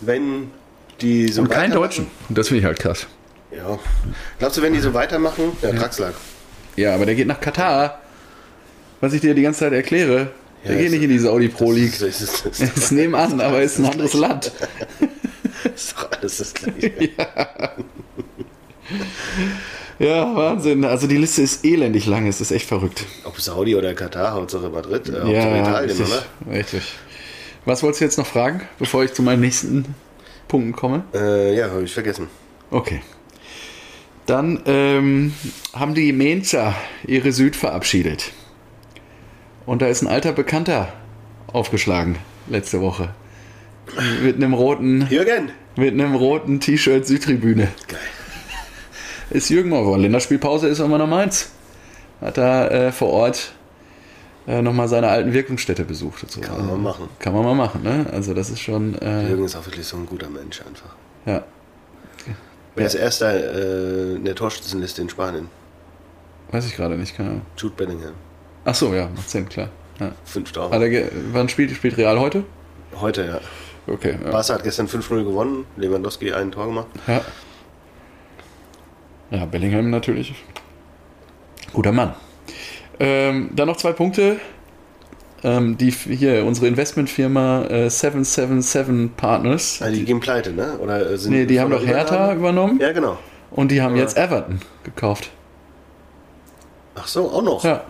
[0.00, 0.52] wenn
[1.00, 2.06] die so Und keinen Deutschen.
[2.28, 3.06] Und das finde ich halt krass.
[3.50, 3.78] Ja.
[4.38, 6.12] Glaubst du, wenn die so weitermachen, ja, Draxler.
[6.76, 8.00] Ja, aber der geht nach Katar.
[9.00, 10.30] Was ich dir die ganze Zeit erkläre.
[10.64, 11.92] Der Ja, geht ist- nicht in die Saudi Pro League.
[11.98, 14.52] Das ist, das ist, Das ist nebenan, aber ist ein anderes Land.
[15.64, 16.92] das ist doch alles das Gleiche.
[19.98, 20.84] Ja, Wahnsinn.
[20.84, 22.26] Also die Liste ist elendig lang.
[22.28, 23.04] Es ist echt verrückt.
[23.24, 26.52] Ob Saudi oder Katar, Hauptsache Madrid, äh, Hauptsache Ja, Italien, richtig, oder?
[26.52, 26.82] richtig.
[27.64, 29.94] Was wolltest du jetzt noch fragen, bevor ich zu meinen nächsten
[30.48, 31.04] Punkten komme?
[31.14, 32.28] Äh, ja, habe ich vergessen.
[32.70, 33.02] Okay.
[34.26, 35.32] Dann ähm,
[35.72, 36.74] haben die Menza
[37.06, 38.32] ihre Süd verabschiedet.
[39.64, 40.92] Und da ist ein alter Bekannter
[41.52, 42.16] aufgeschlagen
[42.48, 43.10] letzte Woche.
[44.22, 45.50] Mit einem roten, Jürgen!
[45.76, 47.68] mit einem roten T-Shirt Südtribüne.
[47.86, 47.98] Geil.
[49.30, 49.96] Ist Jürgen Morgau.
[49.96, 51.50] Länderspielpause ist immer noch meins.
[52.20, 53.52] Hat da äh, vor Ort
[54.48, 56.28] äh, nochmal seine alten Wirkungsstätte besucht.
[56.30, 56.40] So.
[56.40, 57.08] Kann man mal machen.
[57.18, 58.06] Kann man mal machen, ne?
[58.10, 60.94] Also das ist schon, äh, Jürgen ist auch wirklich so ein guter Mensch einfach.
[61.26, 61.44] ja.
[62.74, 65.48] Wer ist erster äh, in der Torschützenliste in Spanien?
[66.52, 67.42] Weiß ich gerade nicht, keine Ahnung.
[67.56, 68.12] Jude Bellingham.
[68.64, 69.68] Ach so, ja, macht Sinn, klar.
[69.98, 70.12] Ja.
[70.24, 70.72] Fünf Tore.
[70.72, 72.44] Er wann spielt, spielt Real heute?
[73.00, 73.40] Heute, ja.
[73.92, 74.30] Okay, ja.
[74.30, 75.66] Barca hat gestern 5-0 gewonnen.
[75.76, 76.86] Lewandowski ein Tor gemacht.
[77.08, 77.20] Ja,
[79.30, 80.34] ja Bellingham natürlich.
[81.72, 82.14] Guter Mann.
[83.00, 84.36] Ähm, dann noch zwei Punkte.
[85.44, 89.80] Ähm, die hier, unsere Investmentfirma äh, 777 Partners.
[89.80, 90.76] Also die gehen pleite, ne?
[90.78, 92.38] Oder äh, sind Nee, die haben doch Hertha Übernahme?
[92.40, 93.18] übernommen Ja, genau.
[93.52, 94.02] und die haben Ja.
[94.02, 95.30] jetzt Everton gekauft.
[96.96, 97.62] Ach so, auch noch.
[97.64, 97.84] Ja,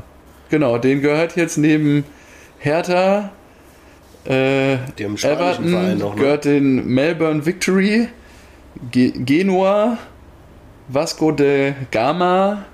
[0.51, 0.77] genau.
[0.77, 2.05] Den gehört jetzt neben
[2.59, 3.31] Hertha,
[4.27, 6.21] äh, Die haben Verein Everton, noch, ne?
[6.21, 8.09] gehört den Melbourne Victory,
[8.91, 9.97] Ge Genua,
[10.89, 12.65] Vasco de Gama,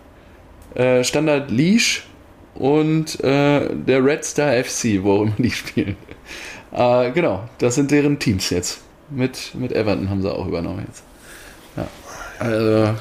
[0.74, 2.00] äh, Standard Liège
[2.54, 5.96] und äh, der Red Star FC, wo auch immer die spielen.
[6.76, 8.80] Äh, genau, das sind deren Teams jetzt.
[9.08, 11.04] Mit, mit Everton haben sie auch übernommen jetzt.
[11.76, 11.86] Ja.
[12.40, 12.94] Also,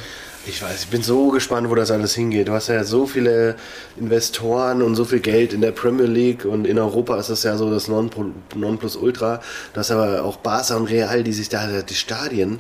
[0.46, 2.50] Ich weiß, ich bin so gespannt, wo das alles hingeht.
[2.50, 3.56] Du hast ja so viele
[3.98, 7.56] Investoren und so viel Geld in der Premier League und in Europa ist das ja
[7.56, 9.40] so das Nonplusultra.
[9.74, 12.60] Du hast aber auch Barca und Real, die sich da, die Stadien,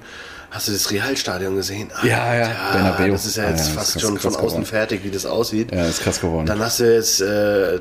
[0.53, 1.91] hast du das Real-Stadion gesehen?
[2.03, 3.11] Ja, ja, Bernabeu.
[3.11, 4.65] Das ist ja jetzt Ja, das fast schon von außen geworden.
[4.65, 5.71] fertig, wie das aussieht.
[5.73, 6.45] ja, ist krass geworden.
[6.45, 7.79] Dann hast du jetzt äh,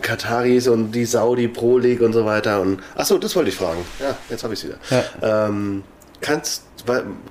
[0.00, 2.60] Kataris und die Saudi Pro League und so weiter.
[2.60, 3.84] Und achso, das wollte ich fragen.
[4.00, 4.78] Ja, jetzt habe ich es wieder.
[5.20, 5.46] Ja.
[5.48, 5.82] Ähm,
[6.20, 6.64] kannst,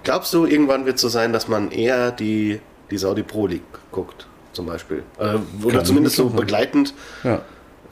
[0.04, 2.60] glaubst du, irgendwann wird es so sein, dass man eher die,
[2.92, 3.62] die Saudi Pro League
[3.92, 5.04] guckt, zum Beispiel?
[5.20, 7.42] Äh, oder Kann zumindest so begleitend Ja.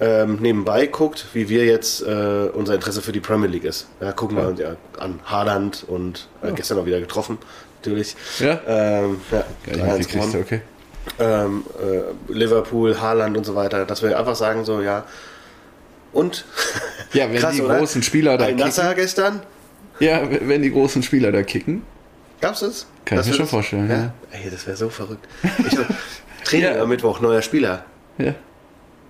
[0.01, 3.87] Ähm, nebenbei guckt, wie wir jetzt äh, unser Interesse für die Premier League ist.
[4.01, 7.37] Ja, gucken wir uns ja an Haaland und äh, gestern auch wieder getroffen,
[7.77, 8.15] natürlich.
[8.39, 8.59] Ja?
[8.67, 10.35] Ähm, ja, 3-1 mitgekriegt, gewonnen.
[10.43, 10.61] okay.
[11.19, 15.05] ähm, äh, Liverpool, Haaland und so weiter, dass wir einfach sagen so, ja.
[16.13, 16.45] Und?
[17.13, 19.41] Ja, wenn die großen Spieler da Ein Nasser gestern,
[19.99, 21.83] Ja, wenn die großen Spieler da kicken.
[22.39, 22.85] gab's das?
[23.03, 24.13] Kann ich Dass mir wir schon das- vorstellen, ja.
[24.31, 25.27] Ey, das wäre so verrückt.
[25.43, 25.77] Ich,
[26.45, 26.81] Training Ja.
[26.81, 27.83] am Mittwoch, neuer Spieler.
[28.17, 28.33] Ja.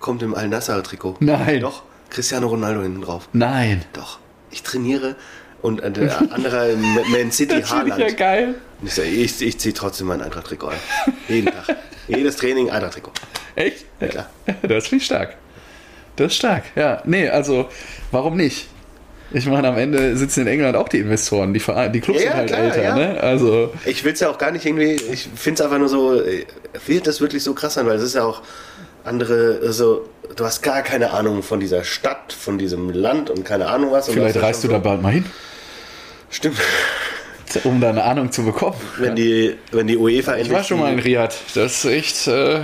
[0.02, 1.18] Kommt im Al-Nassr-Trikot.
[1.22, 1.62] Nein.
[1.62, 3.30] Doch, Cristiano Ronaldo hinten drauf.
[3.34, 3.86] Nein.
[3.93, 5.16] Doch, ich trainiere
[5.62, 6.76] und der andere
[7.12, 7.99] Man City Das finde ich Haaland.
[8.12, 8.56] ja geil.
[8.84, 10.76] Ich, sag, ich, ich ziehe trotzdem mein Eintracht-Trikot an.
[11.30, 11.78] Jeden Tag.
[12.08, 13.12] Jedes Training Eintracht-Trikot.
[13.56, 13.86] Echt?
[13.99, 14.30] Ja, klar.
[14.64, 15.38] Das ich stark.
[16.16, 16.64] Das ist stark.
[16.76, 17.70] Ja, nee, also
[18.12, 18.68] warum nicht?
[19.34, 22.32] Ich meine, am Ende sitzen in England auch die Investoren, die, Vereine, die Clubs Ja,
[22.32, 22.95] sind halt klar, älter, ja.
[22.95, 23.22] ne?
[23.22, 26.22] Also, Ich will es ja auch gar nicht irgendwie, ich finde es einfach nur so,
[26.22, 26.45] äh,
[26.88, 28.41] wird das wirklich so krass sein, weil es ist ja auch
[29.04, 33.68] andere, also du hast gar keine Ahnung von dieser Stadt, von diesem Land und keine
[33.68, 34.08] Ahnung was.
[34.08, 35.26] Und vielleicht ja reist du da bald mal hin,
[36.30, 36.58] Stimmt,
[37.66, 38.78] um da eine Ahnung zu bekommen.
[38.97, 41.36] wenn die, wenn die UEFA Ich war schon mal in Riyadh.
[41.56, 42.62] Das ist echt äh,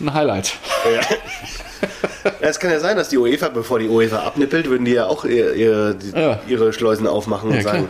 [0.00, 0.54] ein Highlight.
[0.92, 1.00] Ja.
[2.40, 5.24] Es kann ja sein, dass die UEFA, bevor die UEFA abnippelt, würden die ja auch
[5.24, 6.40] ihr, ihr, die, Ja.
[6.46, 7.74] ihre Schleusen aufmachen und Ja, klar.
[7.74, 7.88] sagen,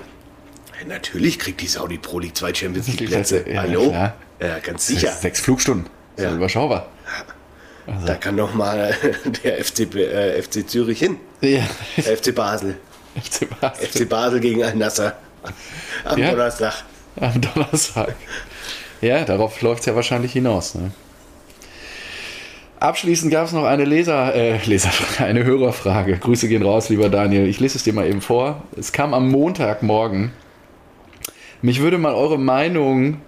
[0.72, 3.44] "Hey, natürlich kriegt die Saudi Pro League zwei Champions League Plätze.
[3.56, 3.92] Hallo?
[3.92, 5.10] Ja, ganz sicher.
[5.12, 5.86] Sechs Flugstunden.
[6.16, 6.36] Das ist Ja.
[6.36, 6.86] überschaubar.
[8.06, 8.94] Da kann doch mal
[9.44, 11.16] der FC, äh, FC Zürich hin.
[11.40, 11.62] Ja.
[11.96, 12.76] FC Basel.
[13.14, 13.86] FC Basel.
[13.86, 15.14] FC Basel gegen Al-Nasser.
[16.04, 16.30] Am Ja.
[16.30, 16.84] Donnerstag.
[17.20, 18.14] Am Donnerstag.
[19.00, 20.74] Ja, darauf läuft es ja wahrscheinlich hinaus.
[20.74, 20.90] Ne?
[22.80, 26.18] Abschließend gab es noch eine Leser, äh, Leserfrage, eine Hörerfrage.
[26.18, 27.46] Grüße gehen raus, lieber Daniel.
[27.46, 28.62] Ich lese es dir mal eben vor.
[28.78, 30.32] Es kam am Montagmorgen.
[31.62, 33.20] Mich würde mal eure Meinung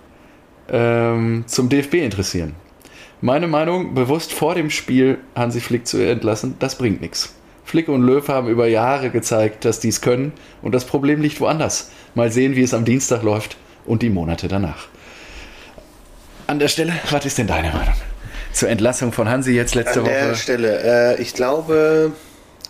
[0.70, 2.54] ähm, zum DFB interessieren.
[3.20, 7.34] Meine Meinung, bewusst vor dem Spiel Hansi Flick zu entlassen, das bringt nichts.
[7.64, 11.40] Flick und Löw haben über Jahre gezeigt, dass die es können und das Problem liegt
[11.40, 11.90] woanders.
[12.14, 13.56] Mal sehen, wie es am Dienstag läuft
[13.86, 14.86] und die Monate danach.
[16.46, 17.94] An der Stelle, was ist denn deine Meinung?
[18.52, 20.36] Zur Entlassung von Hansi jetzt letzte An der Woche.
[20.36, 22.12] Stelle, äh, ich glaube,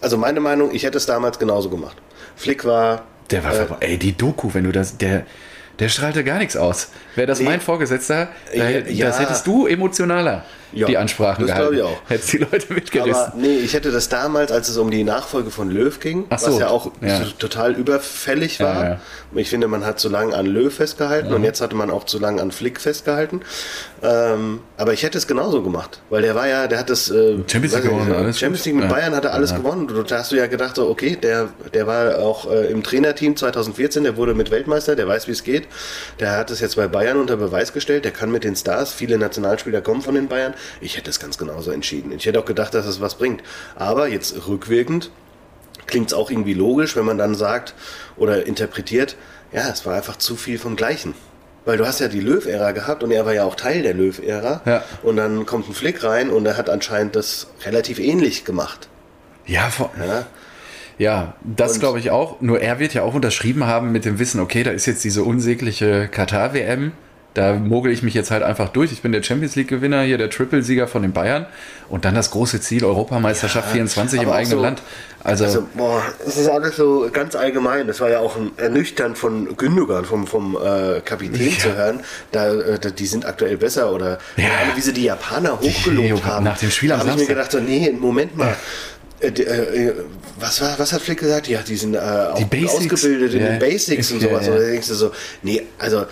[0.00, 1.96] also meine Meinung, ich hätte es damals genauso gemacht.
[2.36, 5.26] Flick war Der war Äh, ey, die Doku, wenn du das, der,
[5.78, 6.90] der strahlte gar nichts aus.
[7.14, 7.44] Wäre das Nee.
[7.46, 9.06] mein Vorgesetzter, Ja, äh, ja.
[9.06, 10.44] das hättest du emotionaler
[10.76, 11.76] Ja, die Ansprachen das gehalten.
[11.76, 12.10] glaub ich auch.
[12.10, 13.14] Hättest die Leute mitgerissen.
[13.14, 16.46] Aber nee, ich hätte das damals, als es um die Nachfolge von Löw ging, so,
[16.48, 17.20] was ja auch ja.
[17.38, 18.84] total überfällig war.
[18.84, 19.00] Ja.
[19.34, 22.18] Ich finde, man hat zu lange an Löw festgehalten und jetzt hatte man auch zu
[22.18, 23.40] lange an Flick festgehalten.
[24.02, 27.38] Ähm, aber ich hätte es genauso gemacht, weil der war ja, der hat das äh,
[27.46, 28.64] Champions League gewonnen, alles Champions.
[28.66, 28.88] League mit.
[28.88, 29.90] Bayern hat er alles gewonnen.
[30.06, 34.04] Da hast du ja gedacht, so, okay, der, der war auch äh, im Trainerteam 2014,
[34.04, 35.66] der wurde mit Weltmeister, der weiß, wie es geht.
[36.20, 39.18] Der hat es jetzt bei Bayern unter Beweis gestellt, der kann mit den Stars, viele
[39.18, 40.54] Nationalspieler kommen von den Bayern.
[40.80, 42.12] Ich hätte es ganz genauso entschieden.
[42.12, 43.42] Ich hätte auch gedacht, dass es was bringt.
[43.74, 45.10] Aber jetzt rückwirkend
[45.86, 47.74] klingt es auch irgendwie logisch, wenn man dann sagt
[48.16, 49.16] oder interpretiert,
[49.52, 51.14] ja, es war einfach zu viel vom Gleichen.
[51.64, 54.62] Weil du hast ja die Löw-Ära gehabt und er war ja auch Teil der Löw-Ära.
[54.64, 54.84] Ja.
[55.02, 58.88] Und dann kommt ein Flick rein und er hat anscheinend das relativ ähnlich gemacht.
[59.46, 60.26] Ja, vor, Ja?
[60.98, 62.40] ja das glaube ich auch.
[62.40, 65.24] Nur er wird ja auch unterschrieben haben mit dem Wissen, okay, da ist jetzt diese
[65.24, 66.92] unsägliche Katar-WM.
[67.36, 68.92] Da mogel ich mich jetzt halt einfach durch.
[68.92, 71.44] Ich bin der Champions League-Gewinner, hier der Triple-Sieger von den Bayern.
[71.90, 74.82] Und dann das große Ziel, Europameisterschaft Ja, 24 im eigenen so- Land.
[75.22, 77.86] Also, Also, boah, es ist alles so ganz allgemein.
[77.88, 81.58] Das war ja auch ein ernüchternd von Gündogan, vom, vom äh, Kapitän Ja.
[81.58, 82.00] zu hören.
[82.32, 84.44] Da, äh, die sind aktuell besser oder Ja.
[84.74, 86.44] wie sie die Japaner hochgelobt Jo- haben.
[86.44, 88.56] nach dem Spiel am habe ich mir gedacht, so, nee, Moment mal.
[89.20, 89.92] Äh, die, äh,
[90.38, 91.48] was, war, was hat Flick gesagt?
[91.48, 93.46] Ja, die sind äh, auch Die ausgebildet in Ja.
[93.48, 94.46] den Basics und Ja, sowas.
[94.46, 94.52] ja.
[94.52, 95.10] Und da denkst du so,
[95.42, 96.04] nee, also äh,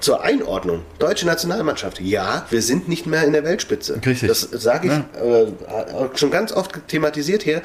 [0.00, 4.00] zur Einordnung, deutsche Nationalmannschaft, ja, wir sind nicht mehr in der Weltspitze.
[4.04, 4.28] Richtig.
[4.28, 5.46] Das sage ich äh,
[6.16, 7.62] schon ganz oft thematisiert hier.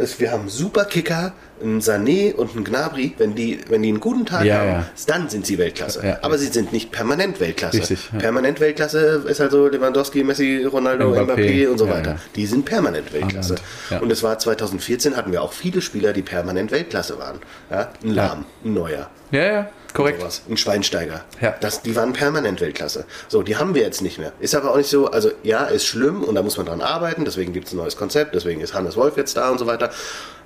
[0.00, 3.14] Es, wir haben super Kicker, einen Sané und einen Gnabry.
[3.18, 4.86] Wenn die, wenn die einen guten Tag Ja, haben, ja.
[5.08, 6.06] dann sind sie Weltklasse.
[6.06, 6.18] Ja.
[6.22, 7.78] Aber sie sind nicht permanent Weltklasse.
[7.80, 8.20] Richtig, ja.
[8.20, 12.10] Permanent Weltklasse ist halt so Lewandowski, Messi, Ronaldo, Mbappé, Mbappé, und so ja, weiter.
[12.12, 12.16] ja.
[12.36, 13.56] Die sind permanent Weltklasse.
[13.90, 13.98] Ja.
[13.98, 17.40] Und es war 2014 hatten wir auch viele Spieler, die permanent Weltklasse waren.
[17.68, 17.90] Ja?
[18.04, 19.10] Ein Lahm, ein Neuer.
[19.32, 20.20] ja, ja, korrekt.
[20.20, 20.42] Sowas.
[20.48, 21.24] Ein Schweinsteiger.
[21.40, 21.54] Ja.
[21.60, 23.04] Das, die waren permanent Weltklasse.
[23.28, 24.32] So, die haben wir jetzt nicht mehr.
[24.40, 27.24] Ist aber auch nicht so, also ja, ist schlimm und da muss man dran arbeiten,
[27.24, 29.90] deswegen gibt es ein neues Konzept, deswegen ist Hannes Wolf jetzt da und so weiter.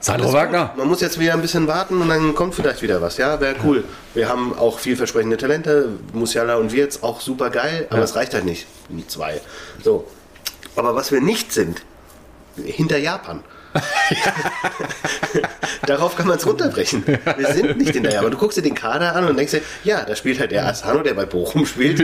[0.01, 0.72] Sandro Wagner.
[0.76, 3.18] Man muss jetzt wieder ein bisschen warten und dann kommt vielleicht wieder was.
[3.18, 3.84] Ja, wäre cool.
[4.14, 8.05] Wir haben auch vielversprechende Talente, Musiala und Wirtz auch super geil, aber Ja.
[8.05, 8.66] es reicht halt nicht.
[8.88, 9.40] Nie zwei.
[9.82, 10.07] So.
[10.74, 11.82] Aber was wir nicht sind,
[12.57, 13.45] hinter Japan.
[15.87, 17.05] Darauf kann man es runterbrechen.
[17.07, 18.20] Wir sind nicht hinterher.
[18.20, 20.66] Aber du guckst dir den Kader an und denkst dir, ja, da spielt halt der
[20.66, 22.01] Asano, der bei Bochum spielt.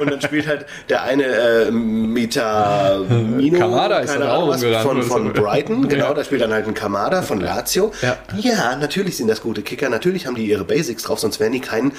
[0.00, 4.62] Und dann spielt halt der eine äh, Mita Mino, Kamada ist keine auch Ahnung was,
[4.82, 5.32] von, von.
[5.32, 5.88] Brighton.
[5.88, 6.14] Genau, Ja.
[6.14, 7.92] da spielt dann halt ein Kamada von Lazio.
[8.02, 8.16] Ja.
[8.38, 9.88] ja, natürlich sind das gute Kicker.
[9.88, 11.92] Natürlich haben die ihre Basics drauf, sonst wären die kein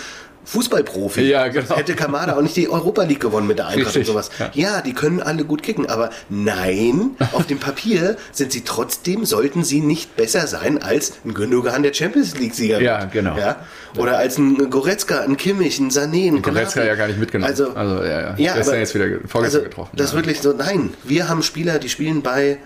[0.46, 1.22] Fußballprofi.
[1.22, 1.78] Ja, genau.
[1.78, 4.30] Hätte Kamada auch nicht die Europa League gewonnen mit der Eintracht und Richtig, sowas.
[4.40, 4.50] ja.
[4.54, 9.64] Ja, die können alle gut kicken, aber nein, auf dem Papier sind sie trotzdem, sollten
[9.64, 12.82] sie nicht besser sein als ein Gündogan, der Champions League-Sieger.
[12.82, 13.38] Ja, genau.
[13.38, 13.58] Ja?
[13.98, 16.88] Oder als ein Goretzka, ein Kimmich, ein Sané, ein Goretzka Gnabry.
[16.88, 17.50] ja gar nicht mitgenommen.
[17.50, 18.36] Also, Also, ja, ja.
[18.38, 19.92] ja Der ist ja jetzt wieder ge- vorgestern also, getroffen.
[19.96, 20.18] Das ist Ja.
[20.20, 22.58] wirklich so, nein, wir haben Spieler, die spielen bei,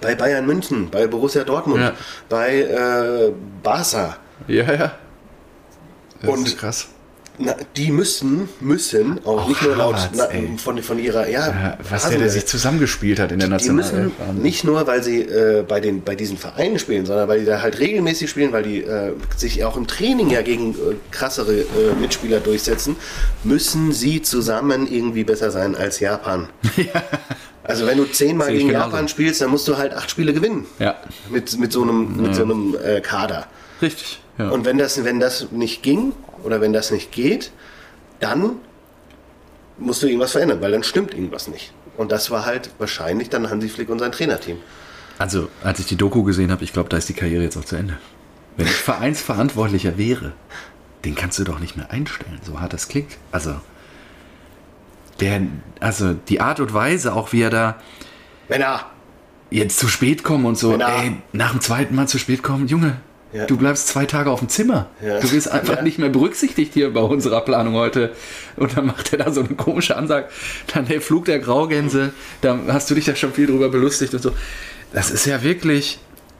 [0.00, 1.92] bei Bayern München, bei Borussia Dortmund, Ja.
[2.28, 4.16] bei äh, Barca.
[4.46, 4.92] Ja, ja.
[6.20, 6.88] Das Und- ist krass.
[7.40, 10.26] Na, die müssen, müssen, auch, Auch nicht nur laut na,
[10.56, 12.30] von, von ihrer, ja, Ja, was der, der Hasenberg.
[12.32, 13.92] sich zusammengespielt hat in der Die Nationalelf.
[13.92, 14.42] müssen Wahnsinn.
[14.42, 17.62] nicht nur, weil sie äh, bei, den, bei diesen Vereinen spielen, sondern weil die da
[17.62, 21.64] halt regelmäßig spielen, weil die äh, sich auch im Training ja gegen äh, krassere äh,
[22.00, 22.96] Mitspieler durchsetzen,
[23.44, 26.48] müssen sie zusammen irgendwie besser sein als Japan.
[27.64, 28.86] Also wenn du zehnmal gegen genauso.
[28.86, 30.64] Japan spielst, dann musst du halt acht Spiele gewinnen.
[30.78, 30.94] Ja,
[31.28, 33.46] Mit, mit so einem, mit so einem äh, Kader.
[33.82, 34.20] richtig.
[34.38, 34.50] Ja.
[34.50, 36.12] Und wenn das, wenn das nicht ging
[36.44, 37.50] oder wenn das nicht geht,
[38.20, 38.52] dann
[39.78, 41.72] musst du irgendwas verändern, weil dann stimmt irgendwas nicht.
[41.96, 44.58] Und das war halt wahrscheinlich dann Hansi Flick und sein Trainerteam.
[45.18, 47.64] Also, als ich die Doku gesehen habe, ich glaube, da ist die Karriere jetzt auch
[47.64, 47.98] zu Ende.
[48.56, 50.32] Wenn ich Vereinsverantwortlicher wäre,
[51.04, 53.16] den kannst du doch nicht mehr einstellen, so hart das klingt.
[53.32, 53.56] Also,
[55.20, 55.42] der,
[55.80, 57.76] also die Art und Weise, auch wie er da
[58.48, 58.86] Männer!
[59.50, 63.00] jetzt zu spät kommen und so, ey, nach dem zweiten Mal zu spät kommen, Junge,
[63.32, 63.44] Ja.
[63.44, 64.86] du bleibst zwei Tage auf dem Zimmer.
[65.04, 65.20] Ja.
[65.20, 65.82] Du wirst einfach Ja.
[65.82, 68.12] nicht mehr berücksichtigt hier bei unserer Planung heute.
[68.56, 70.28] Und dann macht er da so eine komische Ansage.
[70.72, 74.22] Dann der Flug der Graugänse, da hast du dich ja schon viel drüber belustigt und
[74.22, 74.32] so.
[74.92, 75.98] Das ist ja wirklich.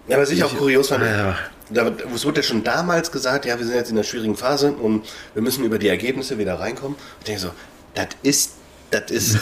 [0.08, 1.04] Ja, aber sicher auch kurios fand.
[1.04, 1.36] Ja.
[1.70, 4.72] Da, es wurde ja schon damals gesagt, ja, wir sind jetzt in einer schwierigen Phase
[4.72, 6.94] und wir müssen über die Ergebnisse wieder reinkommen.
[6.94, 7.50] Und ich denke so,
[7.94, 8.52] das ist,
[8.90, 9.38] das ist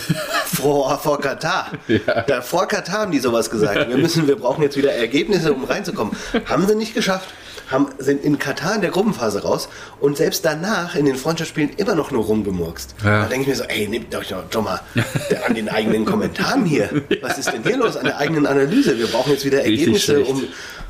[0.47, 1.71] vor, vor Katar.
[1.89, 2.23] Ja.
[2.23, 3.89] Da, vor Katar haben die sowas gesagt.
[3.89, 6.17] Wir müssen, wir brauchen jetzt wieder Ergebnisse, um reinzukommen.
[6.47, 7.29] Haben sie nicht geschafft.
[7.71, 9.69] Haben, sind in Katar in der Gruppenphase raus
[10.01, 12.95] und selbst danach in den Freundschaftsspielen immer noch nur rumgemurkst.
[13.05, 13.23] Ja.
[13.23, 14.81] Da denke ich mir so, ey, nehmt euch doch, doch mal
[15.47, 16.91] an den eigenen Kommentaren hier.
[17.23, 18.99] Was ist denn hier los an der eigenen Analyse?
[18.99, 20.45] Wir brauchen jetzt wieder Ergebnisse, um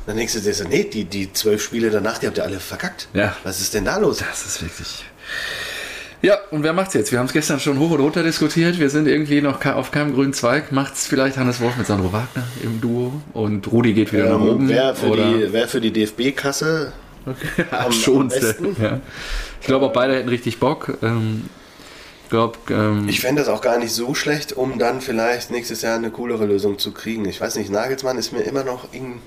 [0.07, 2.61] dann denkst du dir so, nee, die, die zwölf Spiele danach, die habt ihr alle
[2.61, 3.09] verkackt.
[3.13, 3.35] Ja.
[3.43, 4.19] Was ist denn da los?
[4.19, 5.03] Das ist wirklich.
[6.23, 7.11] Ja, und wer macht's jetzt?
[7.11, 8.79] Wir haben es gestern schon hoch und runter diskutiert.
[8.79, 10.71] Wir sind irgendwie noch auf keinem grünen Zweig.
[10.71, 14.49] Macht's vielleicht Hannes Wolf mit Sandro Wagner im Duo und Rudi geht wieder nach Ähm,
[14.49, 14.69] oben.
[14.69, 16.91] wer, für oder die, wer für die DFB-Kasse
[17.25, 18.75] ja, am besten?
[18.81, 18.99] Ja.
[19.61, 20.97] Ich glaube, auch beide hätten richtig Bock.
[21.03, 21.43] Ähm,
[22.23, 25.83] ich glaube, ähm, Ich fände das auch gar nicht so schlecht, um dann vielleicht nächstes
[25.83, 27.25] Jahr eine coolere Lösung zu kriegen.
[27.25, 29.21] Ich weiß nicht, Nagelsmann ist mir immer noch irgend-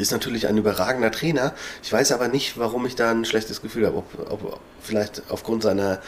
[0.00, 1.52] ist natürlich ein überragender Trainer.
[1.82, 3.98] Ich weiß aber nicht, warum ich da ein schlechtes Gefühl habe.
[3.98, 6.00] Ob, ob vielleicht aufgrund seiner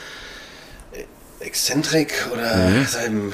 [0.93, 2.84] äh, Exzentrik oder Nee.
[2.84, 3.32] seinem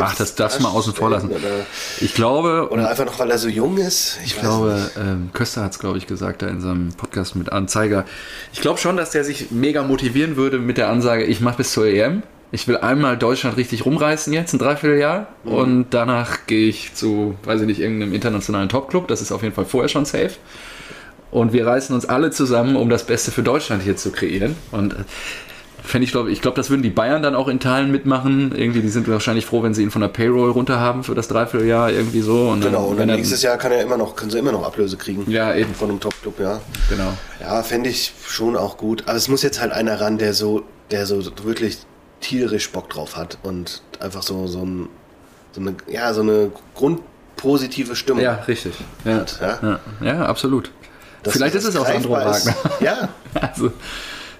[0.00, 1.30] ach, das darfst du mal außen vor lassen.
[1.30, 1.66] Oder,
[2.00, 4.18] Ich glaube, oder einfach noch, weil er so jung ist.
[4.24, 7.52] Ich weiß glaube, ähm, Köster hat es, glaube ich, gesagt, da in seinem Podcast mit
[7.52, 8.04] Anzeiger.
[8.52, 11.72] Ich glaube schon, dass der sich mega motivieren würde mit der Ansage, ich mache bis
[11.72, 12.22] zur EM.
[12.50, 15.26] Ich will einmal Deutschland richtig rumreißen jetzt, ein Dreivierteljahr.
[15.44, 15.52] Mhm.
[15.52, 19.06] Und danach gehe ich zu, weiß ich nicht, irgendeinem internationalen Topclub.
[19.08, 20.32] Das ist auf jeden Fall vorher schon safe.
[21.30, 24.56] Und wir reißen uns alle zusammen, um das Beste für Deutschland hier zu kreieren.
[24.70, 24.96] Und äh,
[25.82, 28.54] fände ich, glaube ich, glaube, das würden die Bayern dann auch in Teilen mitmachen.
[28.56, 31.28] Irgendwie, die sind wahrscheinlich froh, wenn sie ihn von der Payroll runter haben für das
[31.28, 32.48] Dreivierteljahr, irgendwie so.
[32.48, 34.64] Und Genau, und wenn dann nächstes Jahr kann er immer noch, können sie immer noch
[34.64, 35.30] Ablöse kriegen.
[35.30, 35.74] Ja, eben.
[35.74, 36.60] Von einem Top-Club, ja.
[36.88, 37.12] Genau.
[37.40, 39.02] Ja, fände ich schon auch gut.
[39.06, 41.78] Aber es muss jetzt halt einer ran, der so, der so wirklich
[42.20, 44.88] tierisch Bock drauf hat und einfach so, so, ein,
[45.52, 48.22] so eine, ja, so eine grundpositive Stimmung.
[48.22, 48.74] Ja, richtig.
[49.04, 49.80] Ja, hat, ja?
[50.00, 50.70] ja, absolut.
[51.22, 52.46] Dass Vielleicht das ist es auch ist.
[52.46, 52.54] Wagner.
[52.80, 53.08] Ja,
[53.40, 53.72] Also,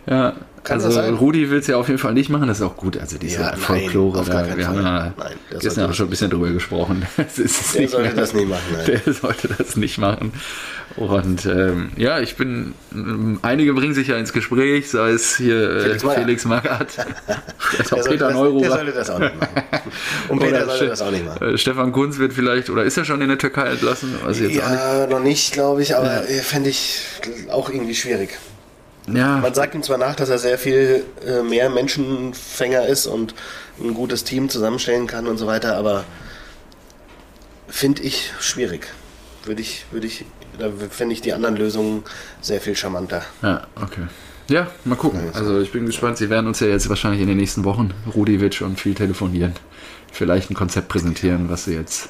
[0.06, 0.34] ja,
[0.68, 1.00] Kann also?
[1.00, 2.96] Rudi will es ja auf jeden Fall nicht machen, das ist auch gut.
[2.98, 4.84] Also diese Ja, nein, Folklore, gar da, wir haben Fall.
[4.84, 7.06] ja Nein, der gestern auch schon ein bisschen drüber gesprochen.
[7.16, 8.62] Das ist der sollte mehr- das nicht machen.
[8.72, 9.00] Nein.
[9.04, 10.32] Der sollte das nicht machen.
[10.96, 12.74] Und ähm, ja, ich bin,
[13.42, 16.02] einige bringen sich ja ins Gespräch, sei es hier äh, Felix.
[16.02, 16.96] Felix Magath,
[17.92, 18.62] auch Peter Neururer.
[18.62, 19.62] der sollte das auch nicht machen.
[20.28, 21.54] Und Peter sollte das auch nicht machen.
[21.54, 24.14] äh, Stefan Kunz wird vielleicht, oder ist er schon in der Türkei entlassen?
[24.24, 24.54] Auch nicht.
[24.56, 27.00] Ja, noch nicht, glaube ich, aber äh, fände ich
[27.50, 28.30] auch irgendwie schwierig.
[29.14, 33.34] Ja, Man sagt ihm zwar nach, dass er sehr viel äh, mehr Menschenfänger ist und
[33.80, 36.04] ein gutes Team zusammenstellen kann und so weiter, aber
[37.68, 38.88] finde ich schwierig.
[39.44, 40.24] Würde ich, würde ich,
[40.58, 42.02] da fände ich die anderen Lösungen
[42.40, 43.22] sehr viel charmanter.
[43.42, 44.06] Ja, okay.
[44.48, 45.20] Ja, mal gucken.
[45.34, 46.16] Also ich bin gespannt.
[46.16, 49.52] Sie werden uns ja jetzt wahrscheinlich in den nächsten Wochen, Rudi wird schon viel telefonieren,
[50.10, 52.08] vielleicht ein Konzept präsentieren, was sie jetzt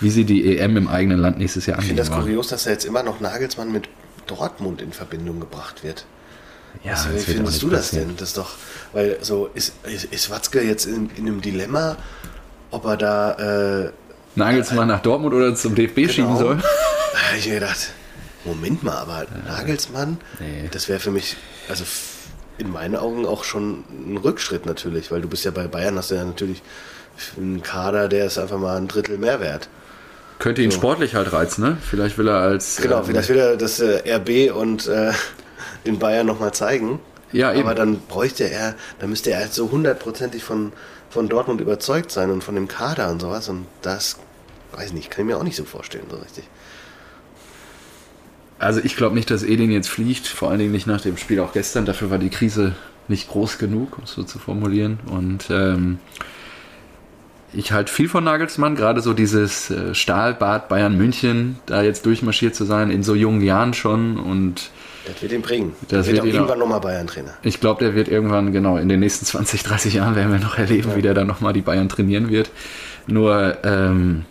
[0.00, 2.64] wie sie die EM im eigenen Land nächstes Jahr Ich finde angehen das kurios, dass
[2.64, 3.88] da jetzt immer noch Nagelsmann mit
[4.26, 6.04] Dortmund in Verbindung gebracht wird.
[6.82, 8.08] Ja, das wie findest du das passieren.
[8.08, 8.16] denn?
[8.16, 8.50] Das ist doch,
[8.92, 11.96] weil so, ist, ist, ist Watzke jetzt in, in einem Dilemma,
[12.70, 13.90] ob er da, äh,
[14.36, 16.38] Nagelsmann nach Dortmund oder zum DFB schieben Genau.
[16.38, 16.56] soll?
[16.56, 17.90] da hab ich mir gedacht,
[18.44, 20.68] Moment mal, aber Nagelsmann, Nee.
[20.70, 21.36] das wäre für mich,
[21.68, 21.84] also
[22.58, 26.10] in meinen Augen auch schon ein Rückschritt natürlich, weil du bist ja bei Bayern, hast
[26.10, 26.62] du ja natürlich
[27.36, 29.68] einen Kader, der ist einfach mal ein Drittel mehr wert.
[30.40, 30.78] Könnte ihn So.
[30.78, 31.78] sportlich halt reizen, ne?
[31.88, 32.76] Vielleicht will er als.
[32.76, 35.12] Genau, ähm, vielleicht will er das äh, RB und äh,
[35.86, 36.98] den Bayern nochmal zeigen.
[37.32, 37.62] Ja, eben.
[37.62, 40.72] Aber dann bräuchte er, dann müsste er halt so hundertprozentig von,
[41.10, 43.48] von Dortmund überzeugt sein und von dem Kader und sowas.
[43.48, 44.18] Und das,
[44.72, 46.44] weiß nicht, kann ich mir auch nicht so vorstellen, so richtig.
[48.58, 51.40] Also ich glaube nicht, dass Edin jetzt fliegt, vor allen Dingen nicht nach dem Spiel
[51.40, 51.84] auch gestern.
[51.84, 52.74] Dafür war die Krise
[53.08, 55.00] nicht groß genug, um es so zu formulieren.
[55.06, 55.98] Und ähm,
[57.52, 62.54] ich halte viel von Nagelsmann, gerade so dieses äh, Stahlbad Bayern München, da jetzt durchmarschiert
[62.54, 64.18] zu sein, in so jungen Jahren schon.
[64.18, 64.70] Und
[65.06, 65.72] Das wird ihn bringen.
[65.82, 67.34] Das Das wird wird auch irgendwann nochmal Bayern-Trainer.
[67.42, 70.58] ich glaube, der wird irgendwann, genau, in den nächsten 20, 30 Jahren werden wir noch
[70.58, 72.50] erleben, wie der dann nochmal die Bayern trainieren wird.
[73.06, 74.24] Nur, ähm,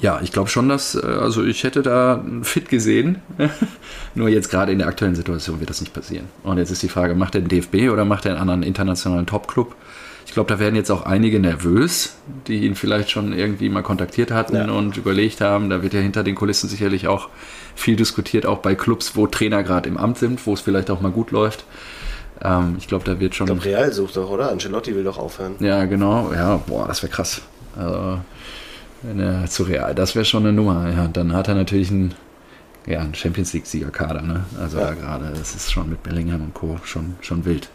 [0.00, 3.22] ja, ich glaube schon, dass, äh, also ich hätte da fit gesehen.
[4.14, 6.26] Nur jetzt gerade in der aktuellen Situation wird das nicht passieren.
[6.42, 9.26] Und jetzt ist die Frage, macht er den DFB oder macht er einen anderen internationalen
[9.26, 9.74] Top-Club?
[10.32, 12.14] Ich glaube, da werden jetzt auch einige nervös,
[12.46, 14.64] die ihn vielleicht schon irgendwie mal kontaktiert hatten Ja.
[14.70, 15.68] und überlegt haben.
[15.68, 17.28] Da wird ja hinter den Kulissen sicherlich auch
[17.74, 21.02] viel diskutiert, auch bei Clubs, wo Trainer gerade im Amt sind, wo es vielleicht auch
[21.02, 21.66] mal gut läuft.
[22.42, 23.46] Ähm, ich glaube, da wird schon.
[23.46, 24.50] Ich glaube, Real sucht doch, oder?
[24.50, 25.56] Ancelotti will doch aufhören.
[25.60, 26.32] Ja, genau.
[26.32, 27.42] Ja, boah, das wäre krass.
[27.76, 28.18] Also,
[29.02, 30.90] wenn er zu Real, das wäre schon eine Nummer.
[30.96, 32.14] Ja, dann hat er natürlich einen,
[32.86, 34.22] ja, einen Champions League-Siegerkader.
[34.22, 34.44] Ne?
[34.58, 34.86] Also Ja.
[34.86, 36.80] da gerade, das ist schon mit Bellingham und Co.
[36.84, 37.68] schon, schon wild.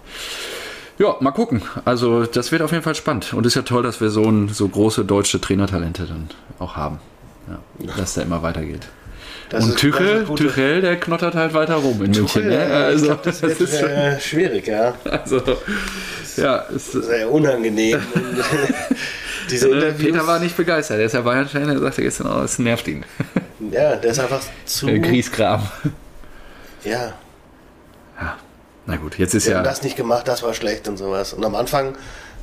[0.99, 1.61] Ja, mal gucken.
[1.85, 3.33] Also das wird auf jeden Fall spannend.
[3.33, 6.29] Und ist ja toll, dass wir so, ein, so große deutsche Trainertalente dann
[6.59, 6.99] auch haben.
[7.47, 7.59] Ja,
[7.97, 8.87] dass der immer weitergeht.
[9.49, 10.39] Das und ist- gut.
[10.39, 12.25] Tuchel, der knottert halt weiter rum in München.
[12.25, 12.55] Tuchel, Ne?
[12.69, 14.93] ja, Also, ich glaube, das, das, wird ist äh, schwierig, ja.
[15.09, 15.41] also,
[16.35, 18.01] ja, ist, Sehr unangenehm.
[19.49, 20.99] Diese Äh, Interviews, Peter war nicht begeistert.
[20.99, 23.05] Er ist ja Bayern-Fan, er sagte gestern, oh, es nervt ihn.
[23.71, 24.89] ja, der ist einfach zu.
[24.89, 25.61] Äh, Grieskram.
[26.83, 27.13] Ja,
[28.87, 31.33] Na gut, jetzt ist wir ja haben das nicht gemacht, das war schlecht und sowas.
[31.33, 31.95] Und am Anfang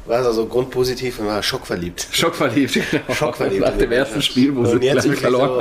[0.07, 2.07] war es also grundpositiv und war schockverliebt.
[2.13, 2.75] schockverliebt.
[2.91, 3.15] Genau.
[3.15, 3.63] Schockverliebt.
[3.63, 5.61] Nach dem ersten Spiel, wo Und sie gleich verloren so-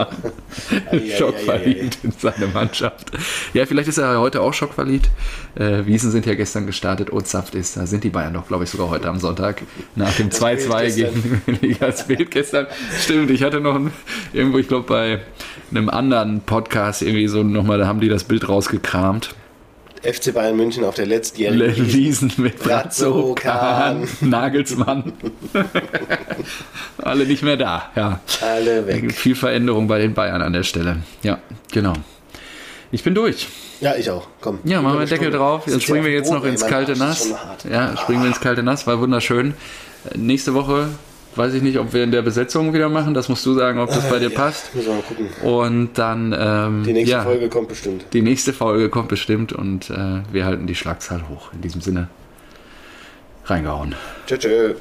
[0.91, 1.09] haben.
[1.17, 3.11] Schockverliebt in seine Mannschaft.
[3.53, 5.09] Ja, vielleicht ist er heute auch schockverliebt.
[5.55, 7.13] Äh, Wiesen sind ja gestern gestartet.
[7.13, 9.61] Ozapft ist, da sind die Bayern doch, glaube ich, sogar heute am Sonntag.
[9.95, 10.95] Nach dem 2-2
[11.45, 12.67] Bild gegen das Bild gestern.
[13.01, 13.93] Stimmt, ich hatte noch ein,
[14.33, 15.19] irgendwo, ich glaube, bei
[15.71, 19.35] einem anderen Podcast irgendwie so nochmal, da haben die das Bild rausgekramt.
[20.03, 24.07] FC Bayern München auf der letztjährigen Wiesen mit Brazzo, Kahn.
[24.21, 25.13] Nagelsmann.
[26.97, 28.19] Alle nicht mehr da, ja.
[28.41, 29.13] alle weg.
[29.13, 30.97] Viel Veränderung bei den Bayern an der Stelle.
[31.21, 31.39] Ja,
[31.71, 31.93] genau.
[32.91, 33.47] Ich bin durch.
[33.81, 34.27] Ja, ich auch.
[34.39, 34.59] Komm.
[34.63, 35.63] Ja, machen wir den Deckel drauf.
[35.67, 37.33] Jetzt springen wir jetzt noch ins kalte Nass.
[37.69, 38.85] Ja, springen wir ins kalte Nass.
[38.87, 39.53] War wunderschön.
[40.15, 40.89] Nächste Woche
[41.37, 43.13] weiß ich nicht, ob wir in der Besetzung wieder machen.
[43.13, 44.73] Das musst du sagen, ob das bei dir Ja, passt.
[44.75, 45.27] Müssen wir mal gucken.
[45.43, 48.05] Und dann ähm, Die nächste ja, Folge kommt bestimmt.
[48.13, 51.51] die nächste Folge kommt bestimmt und äh, wir halten die Schlagzahl hoch.
[51.53, 52.07] In diesem Sinne
[53.45, 53.95] reingehauen.
[54.27, 54.73] Tschö, tschö.